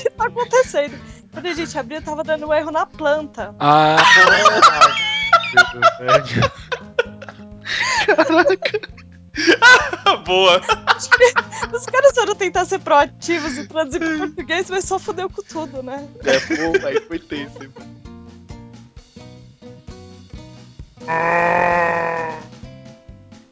[0.03, 0.99] que tá acontecendo?
[1.37, 3.55] Quando a gente abriu, tava dando um erro na planta.
[3.61, 3.99] Ah,
[6.01, 6.51] velho.
[10.24, 10.62] Boa.
[11.74, 15.82] Os caras foram tentar ser proativos e traduzir pro português, mas só fudeu com tudo,
[15.82, 16.09] né?
[16.24, 16.55] É, pô,
[16.87, 17.97] aí foi tenso, mano.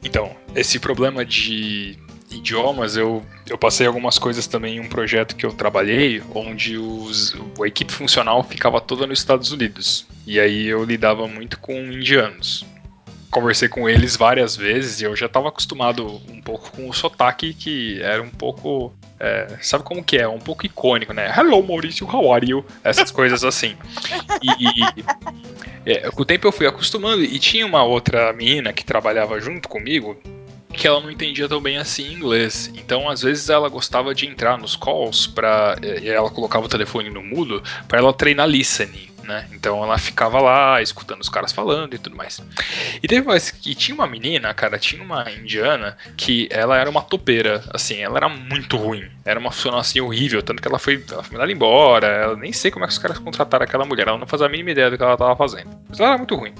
[0.02, 1.98] Então, esse problema de
[2.34, 7.34] idiomas, eu, eu passei algumas coisas também em um projeto que eu trabalhei, onde os,
[7.60, 10.06] a equipe funcional ficava toda nos Estados Unidos.
[10.26, 12.64] E aí eu lidava muito com indianos.
[13.30, 17.52] Conversei com eles várias vezes e eu já estava acostumado um pouco com o sotaque
[17.52, 18.94] que era um pouco.
[19.18, 20.28] é, sabe como que é?
[20.28, 21.32] Um pouco icônico, né?
[21.36, 22.64] Hello, Maurício, how are you?
[22.84, 23.76] Essas coisas assim.
[24.40, 29.40] E, é, com o tempo eu fui acostumando e tinha uma outra menina que trabalhava
[29.40, 30.16] junto comigo
[30.74, 32.70] que ela não entendia tão bem assim inglês.
[32.74, 37.10] Então, às vezes ela gostava de entrar nos calls para e ela colocava o telefone
[37.10, 39.48] no mudo para ela treinar listening, né?
[39.52, 42.40] Então ela ficava lá escutando os caras falando e tudo mais.
[43.02, 47.02] E teve mais que tinha uma menina, cara, tinha uma indiana que ela era uma
[47.02, 49.04] topeira, assim, ela era muito ruim.
[49.24, 52.06] Era uma funcionária assim horrível, tanto que ela foi, ela foi mandada embora.
[52.06, 54.50] Ela nem sei como é que os caras contrataram aquela mulher, ela não fazia a
[54.50, 55.70] mínima ideia do que ela tava fazendo.
[55.88, 56.54] Mas ela era muito ruim.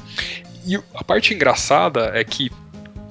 [0.66, 2.50] E a parte engraçada é que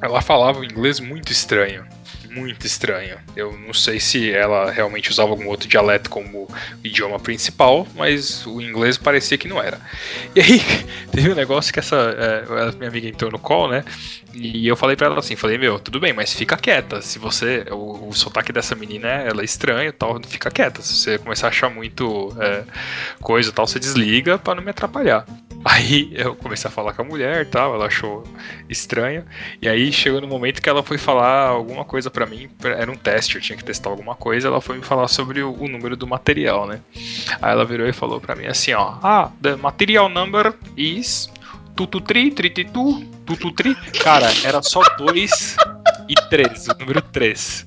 [0.04, 1.86] ela falava um inglês muito estranho.
[2.34, 3.20] Muito estranho.
[3.36, 6.48] Eu não sei se ela realmente usava algum outro dialeto como
[6.84, 9.80] idioma principal, mas o inglês parecia que não era.
[10.36, 10.62] E aí,
[11.12, 13.84] teve um negócio que essa é, minha amiga entrou no call, né?
[14.34, 17.02] E eu falei pra ela assim, falei, meu, tudo bem, mas fica quieta.
[17.04, 17.66] Se você.
[17.70, 20.82] O, o sotaque dessa menina ela é estranho e tal, fica quieta.
[20.82, 22.64] Se você começar a achar muito é,
[23.22, 25.26] coisa e tal, você desliga pra não me atrapalhar.
[25.66, 28.24] Aí eu comecei a falar com a mulher e tal, ela achou
[28.68, 29.24] estranho.
[29.62, 32.96] E aí chegou no momento que ela foi falar alguma coisa pra mim, era um
[32.96, 35.98] teste, eu tinha que testar alguma coisa, ela foi me falar sobre o, o número
[35.98, 36.80] do material, né?
[37.42, 41.30] Aí ela virou e falou pra mim assim, ó, ah, the material number is
[41.76, 43.76] tututri, trititu, tututri.
[44.02, 45.56] Cara, era só dois
[46.08, 47.66] e três, o número três.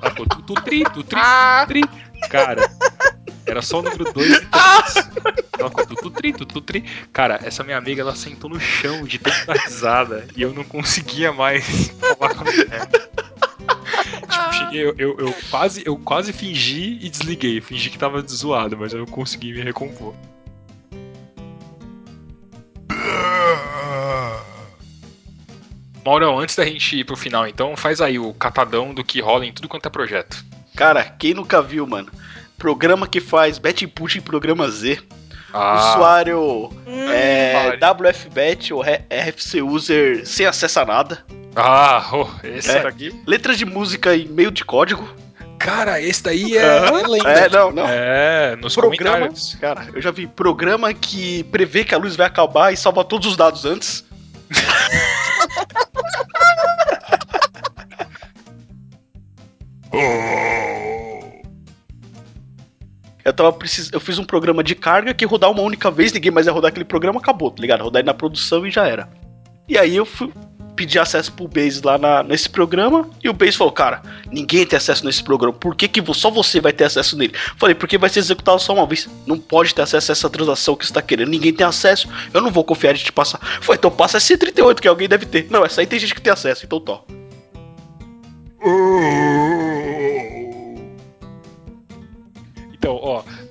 [0.00, 1.20] Ela falou tututri, tutri,
[1.66, 1.84] tutri.
[2.30, 2.68] Cara,
[3.48, 4.50] era só o número 2 e 3.
[5.58, 6.84] Ela falou tututri, tututri.
[7.12, 11.32] Cara, essa minha amiga, ela sentou no chão de tanta risada e eu não conseguia
[11.32, 12.86] mais falar com a mulher.
[12.86, 13.27] Tipo,
[14.52, 17.60] cheguei eu, eu, eu quase, eu quase fingi e desliguei.
[17.60, 20.14] Fingi que tava zoado, mas eu consegui me recompor.
[26.04, 29.44] Maurão, antes da gente ir pro final, então, faz aí o catadão do que rola
[29.44, 30.42] em tudo quanto é projeto.
[30.74, 32.10] Cara, quem nunca viu, mano?
[32.56, 35.02] Programa que faz bet input em programa Z.
[35.52, 38.10] Ah, Usuário é, Vale.
[38.10, 41.24] WFBet ou RFC User sem acesso a nada.
[41.56, 42.82] ah oh, esse É.
[42.82, 43.14] daqui.
[43.26, 45.08] Letra de música em meio de código.
[45.58, 47.30] Cara, esse daí é, é lenda.
[47.30, 47.86] É, não, não.
[47.88, 49.56] É, nos Programa, comentários.
[49.60, 53.26] cara, eu já vi programa que prevê que a luz vai acabar e salva todos
[53.26, 54.04] os dados antes.
[63.28, 63.90] Eu tava precis...
[63.92, 66.70] eu fiz um programa de carga que rodar uma única vez, ninguém mais ia rodar
[66.70, 67.82] aquele programa, acabou, tá ligado?
[67.82, 69.08] Rodar ele na produção e já era.
[69.68, 70.32] E aí eu fui
[70.74, 74.00] pedir acesso pro Base lá na- nesse programa e o Base falou, cara,
[74.30, 77.34] ninguém tem acesso nesse programa, por que, que só você vai ter acesso nele?
[77.56, 80.76] Falei, porque vai ser executado só uma vez, não pode ter acesso a essa transação
[80.76, 83.40] que você tá querendo, ninguém tem acesso, eu não vou confiar de te passar.
[83.60, 85.48] Foi, então passa esse 38 que alguém deve ter.
[85.50, 87.04] Não, essa aí tem gente que tem acesso, então tó.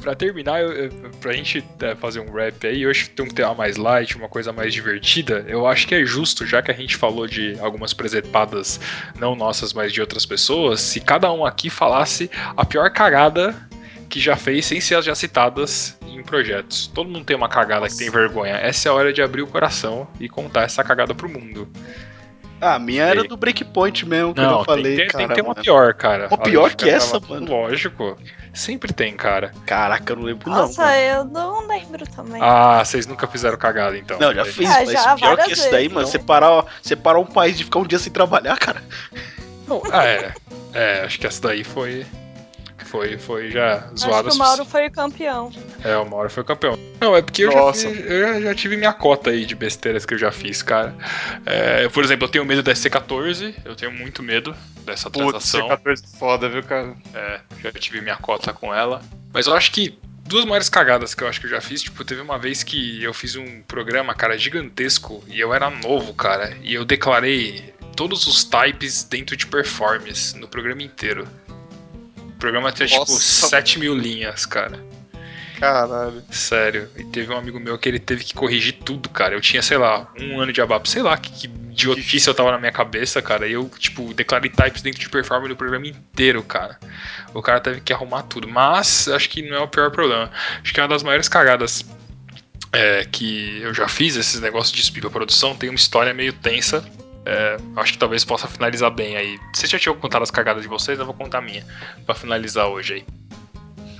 [0.07, 3.53] Pra terminar, eu, eu, pra gente é, fazer um rap aí, hoje tem um tema
[3.53, 6.95] mais light, uma coisa mais divertida, eu acho que é justo, já que a gente
[6.95, 8.79] falou de algumas presepadas,
[9.19, 13.53] não nossas, mas de outras pessoas, se cada um aqui falasse a pior cagada
[14.07, 16.87] que já fez sem ser as já citadas em projetos.
[16.87, 18.53] Todo mundo tem uma cagada que tem vergonha.
[18.53, 21.67] Essa é a hora de abrir o coração e contar essa cagada pro mundo.
[22.59, 25.17] Ah, a minha era do Breakpoint mesmo, que Não, eu falei, tem, que ter, cara.
[25.19, 25.61] tem que ter uma mano.
[25.63, 26.27] pior, cara.
[26.27, 27.61] Uma pior que essa, gravando, mano?
[27.61, 28.17] Lógico.
[28.53, 29.51] Sempre tem, cara.
[29.65, 30.87] Caraca, eu não lembro Nossa, não.
[30.87, 30.99] mano.
[31.01, 32.41] eu não lembro também.
[32.41, 34.17] Ah, vocês nunca fizeram cagada, então.
[34.19, 34.45] Não, já É.
[34.45, 37.77] fiz, Ah, mas já, pior que esse daí, mano, separar, separar um país de ficar
[37.79, 38.81] um dia sem trabalhar, cara.
[39.67, 40.33] Não, ah, é.
[40.73, 42.05] É, acho que essa daí foi.
[42.85, 44.29] Foi, foi já Acho zoada.
[44.29, 45.51] que o Mauro foi o campeão.
[45.83, 46.79] É, o Mauro foi campeão.
[46.99, 50.13] Não, é porque eu, já, fiz- eu já- tive minha cota aí de besteiras que
[50.13, 50.95] eu já fiz, cara.
[51.45, 55.67] É, por exemplo, eu tenho medo da SC14, eu tenho muito medo dessa Putz, transação.
[55.69, 56.95] C14 foda, viu, cara?
[57.13, 59.01] É, já tive minha cota com ela.
[59.33, 62.03] Mas eu acho que duas maiores cagadas que eu acho que eu já fiz, tipo,
[62.03, 66.57] teve uma vez que eu fiz um programa, cara, gigantesco, e eu era novo, cara,
[66.63, 71.27] e eu declarei todos os types dentro de performance no programa inteiro.
[72.19, 73.47] O programa tinha, tipo, Nossa.
[73.49, 74.79] 7 mil linhas, cara.
[75.59, 76.23] Caralho.
[76.29, 76.89] Sério.
[76.95, 79.33] E teve um amigo meu que ele teve que corrigir tudo, cara.
[79.33, 82.51] Eu tinha, sei lá, um ano de ABAP, sei lá que, que idiotice eu tava
[82.51, 83.47] na minha cabeça, cara.
[83.47, 86.79] E eu, tipo, declarei types dentro de performance do programa inteiro, cara.
[87.33, 88.47] O cara teve que arrumar tudo.
[88.47, 90.31] Mas acho que não é o pior problema.
[90.61, 91.83] Acho que é uma das maiores cagadas
[92.71, 96.33] é, que eu já fiz, esses negócios de subir pra produção, tem uma história meio
[96.33, 96.83] tensa.
[97.25, 99.37] É, acho que talvez possa finalizar bem aí.
[99.53, 101.65] Vocês já tinham contado as cagadas de vocês, eu vou contar a minha.
[102.05, 103.26] Pra finalizar hoje aí.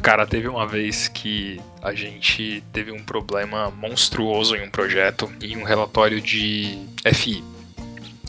[0.02, 5.58] Cara, teve uma vez que a gente teve um problema monstruoso em um projeto, em
[5.58, 6.78] um relatório de
[7.14, 7.44] FI.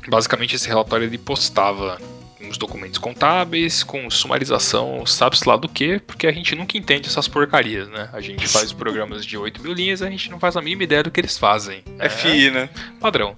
[0.09, 2.01] Basicamente, esse relatório ele postava
[2.41, 7.29] uns documentos contábeis com sumarização, sabe-se lá do que, porque a gente nunca entende essas
[7.29, 8.09] porcarias, né?
[8.13, 11.03] A gente faz programas de 8 mil linhas a gente não faz a mínima ideia
[11.03, 11.83] do que eles fazem.
[11.99, 12.09] né?
[12.09, 12.69] FI, né?
[13.01, 13.37] padrão.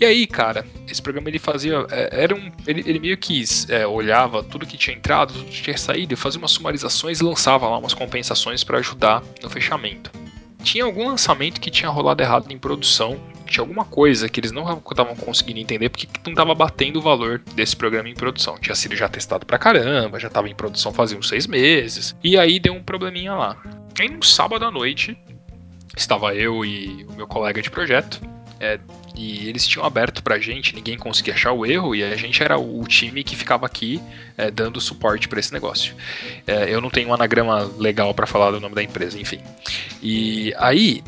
[0.00, 1.86] E aí, cara, esse programa ele fazia.
[1.90, 2.50] é, Era um.
[2.66, 6.38] Ele, ele meio que é, olhava tudo que tinha entrado, tudo que tinha saído, fazia
[6.38, 10.10] umas sumarizações e lançava lá umas compensações pra ajudar no fechamento.
[10.62, 14.62] Tinha algum lançamento que tinha rolado errado em produção, tinha alguma coisa que eles não
[14.78, 18.56] estavam conseguindo entender porque que não tava batendo o valor desse programa em produção.
[18.58, 22.38] Tinha sido já testado pra caramba, já tava em produção fazia uns seis meses, e
[22.38, 23.56] aí deu um probleminha lá.
[24.00, 25.16] Aí num sábado à noite,
[25.96, 28.20] estava eu e o meu colega de projeto,
[28.62, 28.78] é,
[29.16, 32.56] e eles tinham aberto pra gente, ninguém conseguia achar o erro, e a gente era
[32.56, 34.00] o time que ficava aqui
[34.38, 35.96] é, dando suporte pra esse negócio.
[36.46, 39.40] É, eu não tenho um anagrama legal pra falar do nome da empresa, enfim.
[40.00, 41.02] E aí,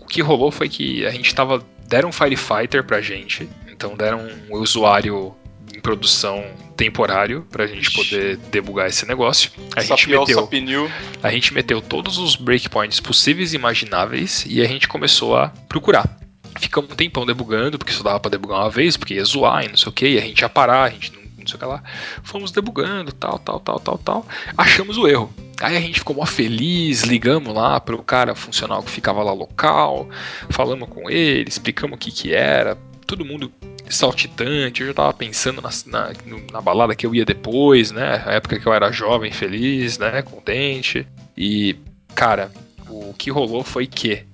[0.00, 1.64] o que rolou foi que a gente tava.
[1.88, 5.32] Deram um Firefighter pra gente, então deram um usuário
[5.72, 6.44] em produção
[6.76, 9.52] temporário pra gente poder debugar esse negócio.
[9.76, 10.40] A gente meteu.
[10.40, 10.90] Sapinil.
[11.22, 16.25] A gente meteu todos os breakpoints possíveis e imagináveis e a gente começou a procurar.
[16.58, 19.68] Ficamos um tempão debugando, porque só dava pra debugar uma vez, porque ia zoar e
[19.68, 21.58] não sei o que, e a gente ia parar, a gente não, não sei o
[21.58, 21.82] que lá.
[22.22, 24.26] Fomos debugando, tal, tal, tal, tal, tal.
[24.56, 25.32] Achamos o erro.
[25.60, 30.08] Aí a gente ficou mó feliz, ligamos lá pro cara funcional que ficava lá local,
[30.50, 32.76] falamos com ele, explicamos o que que era,
[33.06, 33.50] todo mundo
[33.88, 36.12] saltitante, eu já tava pensando na, na,
[36.52, 38.22] na balada que eu ia depois, né?
[38.26, 40.22] A época que eu era jovem, feliz, né?
[40.22, 41.06] Contente.
[41.36, 41.76] E,
[42.14, 42.50] cara,
[42.88, 44.24] o que rolou foi que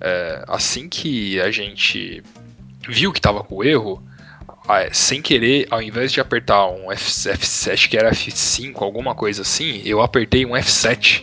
[0.00, 2.22] é, assim que a gente
[2.88, 4.02] viu que tava com o erro,
[4.92, 9.42] sem querer, ao invés de apertar um F, F7, acho que era F5, alguma coisa
[9.42, 11.22] assim, eu apertei um F7.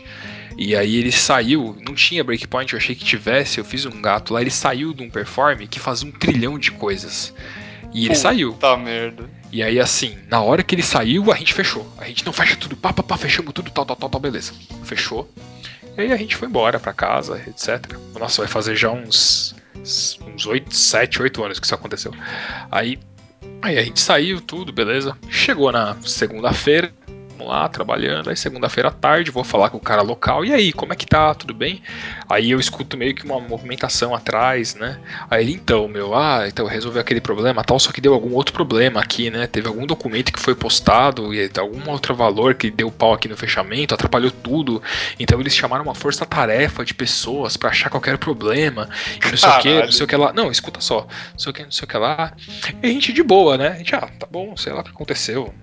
[0.57, 4.34] E aí ele saiu, não tinha breakpoint, eu achei que tivesse, eu fiz um gato
[4.34, 7.34] lá, ele saiu de um perform que fazia um trilhão de coisas.
[7.93, 8.53] E ele saiu.
[8.53, 9.30] Tá merda.
[9.51, 11.89] E aí, assim, na hora que ele saiu, a gente fechou.
[11.97, 14.53] A gente não fecha tudo, pá, pá, pá, fechamos tudo, tal, tal, tal, tal, beleza.
[14.84, 15.30] Fechou.
[15.98, 17.98] E aí a gente foi embora pra casa, etc.
[18.20, 19.56] Nossa, vai fazer já uns.
[19.82, 22.14] uns 8, 7, 8 anos que isso aconteceu.
[22.72, 23.00] Aí.
[23.62, 25.18] Aí a gente saiu, tudo, beleza.
[25.30, 26.93] Chegou na segunda-feira,
[27.36, 28.29] vamos lá, trabalhando.
[28.29, 30.45] Aí segunda-feira à tarde, vou falar com o cara local.
[30.45, 31.33] E aí, como é que tá?
[31.36, 31.81] Tudo bem?
[32.29, 34.99] Aí eu escuto meio que uma movimentação atrás, né?
[35.29, 38.53] Aí ele, então, meu, ah, então resolveu aquele problema tal, só que deu algum outro
[38.53, 39.47] problema aqui, né?
[39.47, 43.38] Teve algum documento que foi postado e algum outro valor que deu pau aqui no
[43.38, 44.81] fechamento, atrapalhou tudo.
[45.19, 48.89] Então eles chamaram uma força-tarefa de pessoas para achar qualquer problema
[49.23, 50.33] e não sei o que, não sei o que lá.
[50.33, 52.33] Não, escuta só, não sei o que, não sei o que lá.
[52.81, 53.69] E a gente de boa, né?
[53.69, 55.53] A gente, ah, tá bom, sei lá o que aconteceu.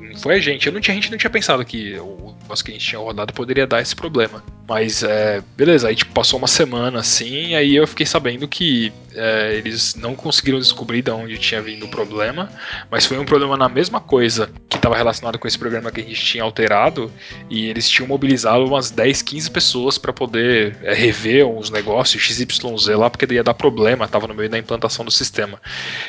[0.00, 0.66] Não foi a gente.
[0.66, 2.98] Eu não tinha, a gente não tinha pensado que o negócio que a gente tinha
[2.98, 4.42] rodado poderia dar esse problema.
[4.68, 9.54] Mas, é, beleza, aí tipo, passou uma semana assim, aí eu fiquei sabendo que é,
[9.54, 12.50] eles não conseguiram descobrir de onde tinha vindo o problema,
[12.90, 16.04] mas foi um problema na mesma coisa que estava relacionado com esse programa que a
[16.04, 17.12] gente tinha alterado,
[17.48, 22.86] e eles tinham mobilizado umas 10, 15 pessoas para poder é, rever os negócios XYZ
[22.96, 25.60] lá, porque ia dar problema, tava no meio da implantação do sistema.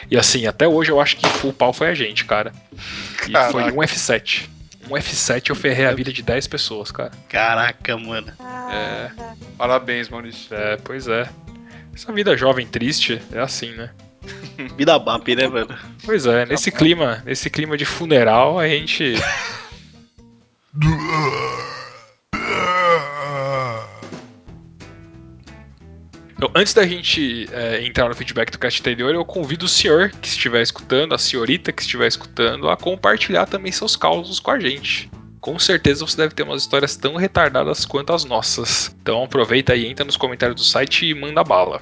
[0.10, 2.52] E assim, até hoje eu acho que full pau foi a gente, cara.
[3.28, 3.52] E Caraca.
[3.52, 4.54] foi um F7.
[4.90, 7.12] Um F7 eu ferrei a vida de 10 pessoas, cara.
[7.30, 8.32] Caraca, mano.
[8.72, 9.12] É,
[9.58, 10.54] Parabéns, Maurício.
[10.56, 11.30] é, pois é.
[11.94, 13.92] Essa vida jovem triste é assim, né?
[14.78, 15.78] Vida bap, né, mano?
[16.06, 19.16] Pois é, nesse clima, nesse clima de funeral, a gente.
[26.44, 30.10] Então, antes da gente é, entrar no feedback do cast anterior, eu convido o senhor
[30.10, 34.60] que estiver escutando, a senhorita que estiver escutando, a compartilhar também seus causos com a
[34.60, 35.10] gente.
[35.40, 38.94] Com certeza você deve ter umas histórias tão retardadas quanto as nossas.
[39.02, 41.82] Então aproveita e entra nos comentários do site e manda bala.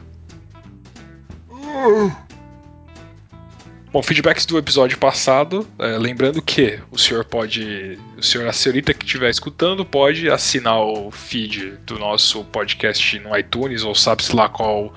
[3.91, 5.67] Bom, feedbacks do episódio passado.
[5.77, 7.99] é, lembrando que o senhor pode.
[8.17, 13.37] O senhor, a senhorita que estiver escutando, pode assinar o feed do nosso podcast no
[13.37, 14.93] iTunes, ou sabe-se lá qual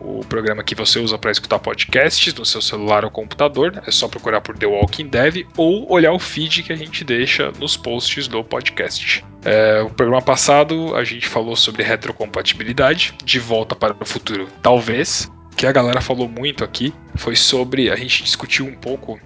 [0.00, 3.82] o programa que você usa para escutar podcasts, no seu celular ou computador.
[3.86, 7.52] É só procurar por The Walking Dev ou olhar o feed que a gente deixa
[7.58, 9.22] nos posts do podcast.
[9.44, 15.30] É, o programa passado a gente falou sobre retrocompatibilidade, de volta para o futuro, talvez
[15.58, 17.90] que a galera falou muito aqui foi sobre.
[17.90, 19.18] A gente discutiu um pouco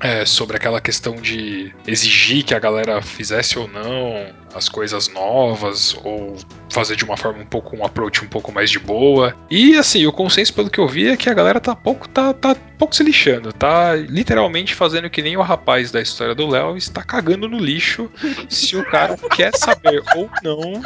[0.00, 5.96] é, sobre aquela questão de exigir que a galera fizesse ou não as coisas novas,
[6.04, 6.36] ou
[6.70, 9.34] fazer de uma forma um pouco um approach um pouco mais de boa.
[9.50, 12.32] E assim, o consenso, pelo que eu vi, é que a galera tá pouco, tá,
[12.32, 16.76] tá pouco se lixando, tá literalmente fazendo que nem o rapaz da história do Léo
[16.76, 18.08] está cagando no lixo
[18.48, 20.82] se o cara quer saber ou não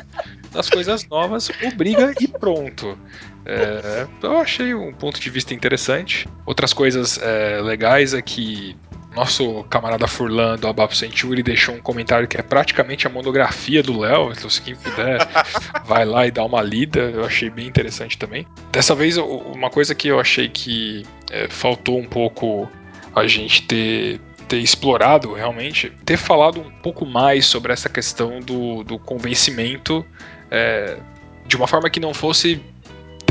[0.50, 2.98] das coisas novas, obriga e pronto.
[3.46, 6.26] É, eu achei um ponto de vista interessante.
[6.46, 8.76] Outras coisas é, legais é que
[9.14, 14.00] nosso camarada Furlan do Abap Century deixou um comentário que é praticamente a monografia do
[14.00, 14.32] Léo.
[14.32, 15.18] Então, se quem puder,
[15.86, 17.00] vai lá e dá uma lida.
[17.00, 18.46] Eu achei bem interessante também.
[18.72, 22.68] Dessa vez, uma coisa que eu achei que é, faltou um pouco
[23.14, 28.84] a gente ter ter explorado realmente, ter falado um pouco mais sobre essa questão do,
[28.84, 30.04] do convencimento
[30.50, 30.98] é,
[31.46, 32.60] de uma forma que não fosse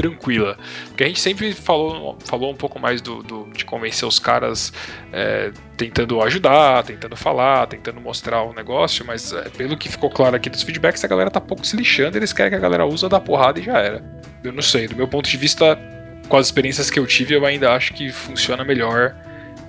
[0.10, 0.58] tranquila.
[0.88, 4.74] Porque a gente sempre falou, falou um pouco mais do, do- de convencer os caras
[5.12, 10.36] é, tentando ajudar, tentando falar, tentando mostrar o negócio, mas é, pelo que ficou claro
[10.36, 13.08] aqui dos feedbacks, a galera tá pouco se lixando, eles querem que a galera usa
[13.08, 14.04] da porrada e já era.
[14.44, 15.80] Eu não sei, do meu ponto de vista,
[16.28, 19.16] com as experiências que eu tive, eu ainda acho que funciona melhor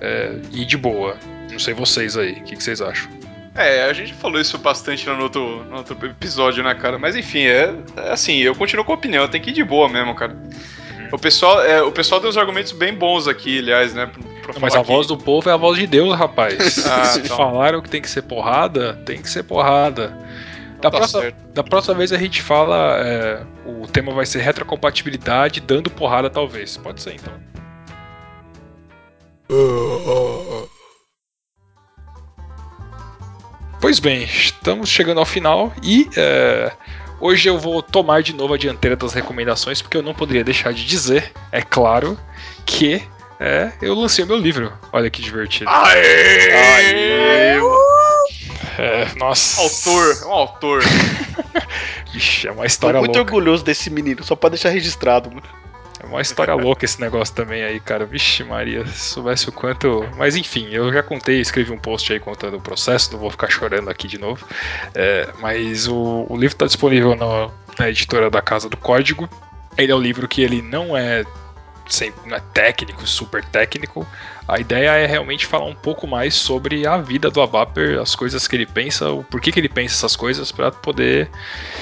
[0.01, 1.15] é, e de boa.
[1.51, 3.09] Não sei vocês aí, o que, que vocês acham?
[3.55, 6.99] É, a gente falou isso bastante no outro, no outro episódio, né, cara?
[6.99, 9.87] Mas enfim, é, é assim, eu continuo com a opinião, tem que ir de boa
[9.87, 10.35] mesmo, cara.
[11.11, 14.07] O pessoal, é, o pessoal deu uns argumentos bem bons aqui, aliás, né?
[14.41, 16.83] Pra, pra mas falar a voz que- do povo é a voz de Deus, rapaz.
[16.85, 17.37] Ah, Se então.
[17.37, 20.09] falaram que tem que ser porrada, tem que ser porrada.
[20.81, 21.35] Da, Tá próxima, certo.
[21.53, 22.97] da próxima vez a gente fala.
[22.99, 26.75] é, o tema vai ser retrocompatibilidade, dando porrada, talvez.
[26.75, 27.33] Pode ser então.
[33.85, 36.71] Pois bem, estamos chegando ao final e é,
[37.21, 40.73] hoje eu vou tomar de novo a dianteira das recomendações, porque eu não poderia deixar
[40.73, 42.17] de dizer, é claro,
[42.65, 43.03] que
[43.39, 44.73] é, eu lancei o meu livro.
[44.91, 45.69] Olha que divertido.
[45.69, 46.49] Aê!
[48.79, 49.61] É, nossa.
[49.61, 50.83] Autor, é um autor.
[52.11, 53.35] Ixi, é uma Tô história muito louca.
[53.35, 55.43] orgulhoso desse menino, só pra deixar registrado, mano.
[56.05, 58.05] É uma história louca esse negócio também aí, cara.
[58.05, 60.07] Vixe, Maria, se soubesse o quanto.
[60.15, 63.49] Mas enfim, eu já contei, escrevi um post aí contando o processo, não vou ficar
[63.49, 64.45] chorando aqui de novo.
[64.93, 69.27] É, mas o, o livro está disponível no- na editora da Casa do Código.
[69.77, 71.25] Ele é um livro que ele não é
[71.87, 74.07] sempre não é técnico, super técnico.
[74.47, 78.47] A ideia é realmente falar um pouco mais sobre a vida do Abaper, as coisas
[78.47, 81.29] que ele pensa, o porquê que ele pensa essas coisas para poder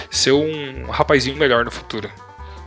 [0.10, 2.10] ser um rapazinho melhor no futuro.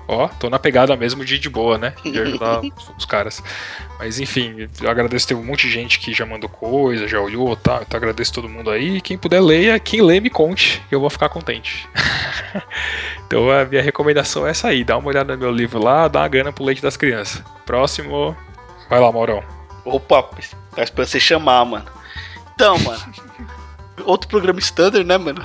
[0.08, 1.94] Ó, tô na pegada mesmo de de boa, né?
[2.04, 2.60] De ajudar
[2.96, 3.42] os caras.
[3.98, 7.56] Mas enfim, eu agradeço, teve um monte de gente que já mandou coisa, já olhou,
[7.56, 7.80] tá?
[7.82, 9.00] Então agradeço todo mundo aí.
[9.00, 11.88] Quem puder leia, quem lê me conte, eu vou ficar contente.
[13.26, 16.20] então a minha recomendação é essa aí, dá uma olhada no meu livro lá, dá
[16.20, 17.42] uma grana pro leite das crianças.
[17.64, 18.36] Próximo.
[18.88, 19.42] Vai lá, Maurão.
[19.84, 20.22] Opa,
[20.74, 21.86] tá esperando você chamar, mano.
[22.54, 23.00] Então, mano.
[24.04, 25.44] Outro programa standard, né, mano?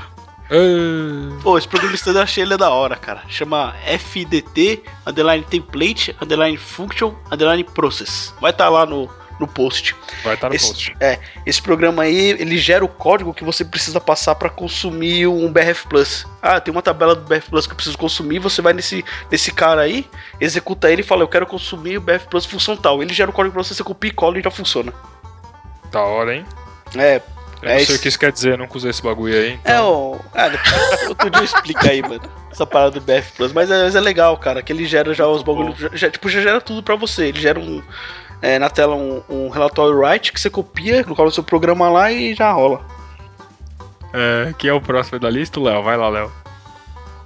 [1.42, 3.24] Pô, esse programa standard eu achei ele da hora, cara.
[3.30, 8.34] Chama FDT, underline template, underline function, underline process.
[8.42, 9.96] Vai estar lá no, no post.
[10.24, 10.96] vai estar no Esse- post.
[11.00, 15.52] É, esse programa aí, ele gera o código que você precisa passar para consumir um
[15.52, 16.28] BRF Plus.
[16.42, 19.52] Ah, tem uma tabela do BRF Plus que eu preciso consumir, você vai nesse, nesse
[19.52, 20.06] cara aí,
[20.40, 23.02] executa ele e fala, eu quero consumir o BRF Plus função tal.
[23.02, 24.94] Ele gera o código pra você, você copia e cola e já funciona.
[25.92, 26.46] Da hora, hein?
[26.98, 27.22] É,
[27.62, 27.96] Eu É não sei isso.
[27.96, 29.50] o que isso quer dizer, eu nunca usei esse bagulho aí.
[29.52, 29.92] é Então...
[30.14, 30.20] o...
[30.34, 33.54] Ah, depois- outro dia eu explico aí, mano, essa parada do BRF Plus.
[33.54, 36.42] Mas é, mas é legal, cara, que ele gera já os bagulhos, já, tipo, já
[36.42, 37.26] gera tudo pra você.
[37.28, 37.82] Ele gera um...
[38.42, 42.12] é, na tela um, um relatório write que você copia, coloca no seu programa lá
[42.12, 42.82] e já rola.
[44.14, 45.60] É, quem é o próximo da lista?
[45.60, 46.32] O Léo, vai lá, Léo.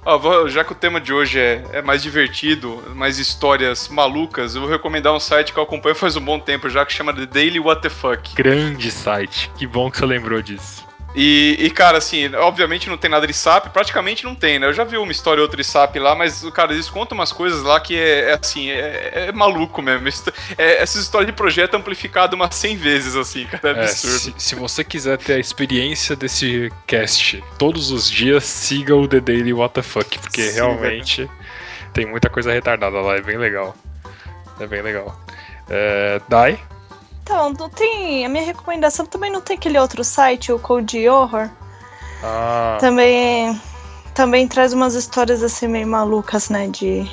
[0.06, 4.54] Ó, vou- já que o tema de hoje é, é mais divertido, mais histórias malucas,
[4.54, 7.12] eu vou recomendar um site que eu acompanho faz um bom tempo já, que chama
[7.12, 8.36] The Daily What the Fuck.
[8.36, 10.85] Grande site, que bom que você lembrou disso.
[11.18, 14.66] E, e, cara, assim, obviamente não tem nada de SAP, praticamente não tem, né?
[14.66, 17.32] Eu já vi uma história ou outra de SAP lá, mas, cara, eles contam umas
[17.32, 20.06] coisas lá que é, é, assim, é, é maluco mesmo.
[20.58, 24.18] É, essas histórias de projeto amplificado umas 100 vezes, assim, cara, é É, absurdo.
[24.18, 29.20] se, se você quiser ter a experiência desse cast todos os dias, siga o The
[29.20, 29.52] Daily
[29.82, 31.30] Fuck, porque Sim, realmente
[31.94, 33.74] tem muita coisa retardada lá, é bem legal.
[34.60, 35.18] É bem legal.
[35.70, 36.60] É, Dai?
[37.26, 38.24] Então, não tem.
[38.24, 41.50] A minha recomendação também não tem aquele outro site, o Code Horror.
[42.22, 43.60] Ah, Também.
[44.14, 46.68] Também traz umas histórias assim meio malucas, né?
[46.68, 47.04] De.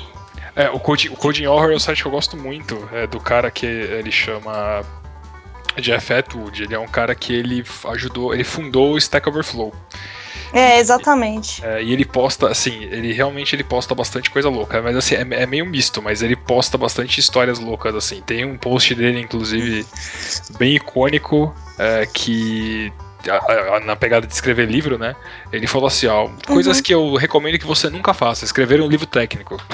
[0.54, 3.18] é, o Coding, o Coding Horror é um site que eu gosto muito, é do
[3.18, 4.82] cara que ele chama
[5.76, 9.74] Jeff Atwood, ele é um cara que ele ajudou, ele fundou o Stack Overflow.
[10.54, 11.64] É, exatamente.
[11.64, 15.42] É, e ele posta, assim, ele realmente ele posta bastante coisa louca, mas assim, é,
[15.42, 18.22] é meio misto, mas ele posta bastante histórias loucas, assim.
[18.22, 19.84] Tem um post dele, inclusive,
[20.58, 22.92] bem icônico, é, que
[23.30, 25.14] a- a- na pegada de escrever livro, né?
[25.52, 29.06] Ele falou assim, ó, coisas que eu recomendo que você nunca faça, escrever um livro
[29.06, 29.56] técnico.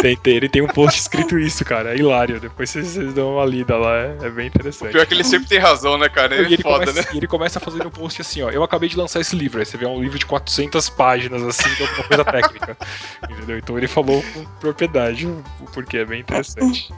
[0.00, 2.38] Tem- tem- ele tem um post escrito isso, cara, é hilário.
[2.40, 4.92] Depois vocês, vocês dão uma lida lá, é, é bem interessante.
[4.92, 6.36] Pior que ele sempre tem razão, né, cara?
[6.36, 7.08] E É ele, foda, começa, né?
[7.12, 8.50] e ele começa fazendo um post assim, ó.
[8.50, 9.58] Eu acabei de lançar esse livro.
[9.58, 12.76] Aí você vê um livro de 400 páginas, assim, de alguma coisa técnica.
[13.28, 13.58] Entendeu?
[13.58, 16.92] Então ele falou com propriedade o o porquê, é bem interessante.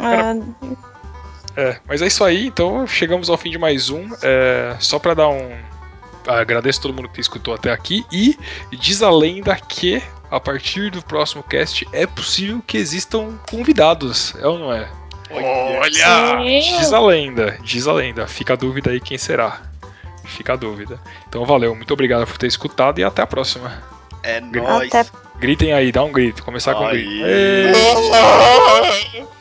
[0.00, 0.34] Ah,
[1.58, 4.08] É, mas é isso aí, então chegamos ao fim de mais um.
[4.22, 5.50] É, só pra dar um.
[6.24, 8.06] Agradeço a todo mundo que escutou até aqui.
[8.12, 8.38] E
[8.70, 10.00] diz a lenda que,
[10.30, 14.36] a partir do próximo cast, é possível que existam convidados.
[14.36, 14.88] É ou não é?
[15.32, 16.44] Olha!
[16.78, 18.28] Diz a lenda, diz a lenda.
[18.28, 19.60] Fica a dúvida aí quem será.
[20.26, 21.00] Fica a dúvida.
[21.28, 23.82] Então valeu, muito obrigado por ter escutado e até a próxima.
[24.22, 24.94] É nóis.
[24.94, 26.44] até Gritem aí, dá um grito.
[26.44, 27.10] Começar com um grito.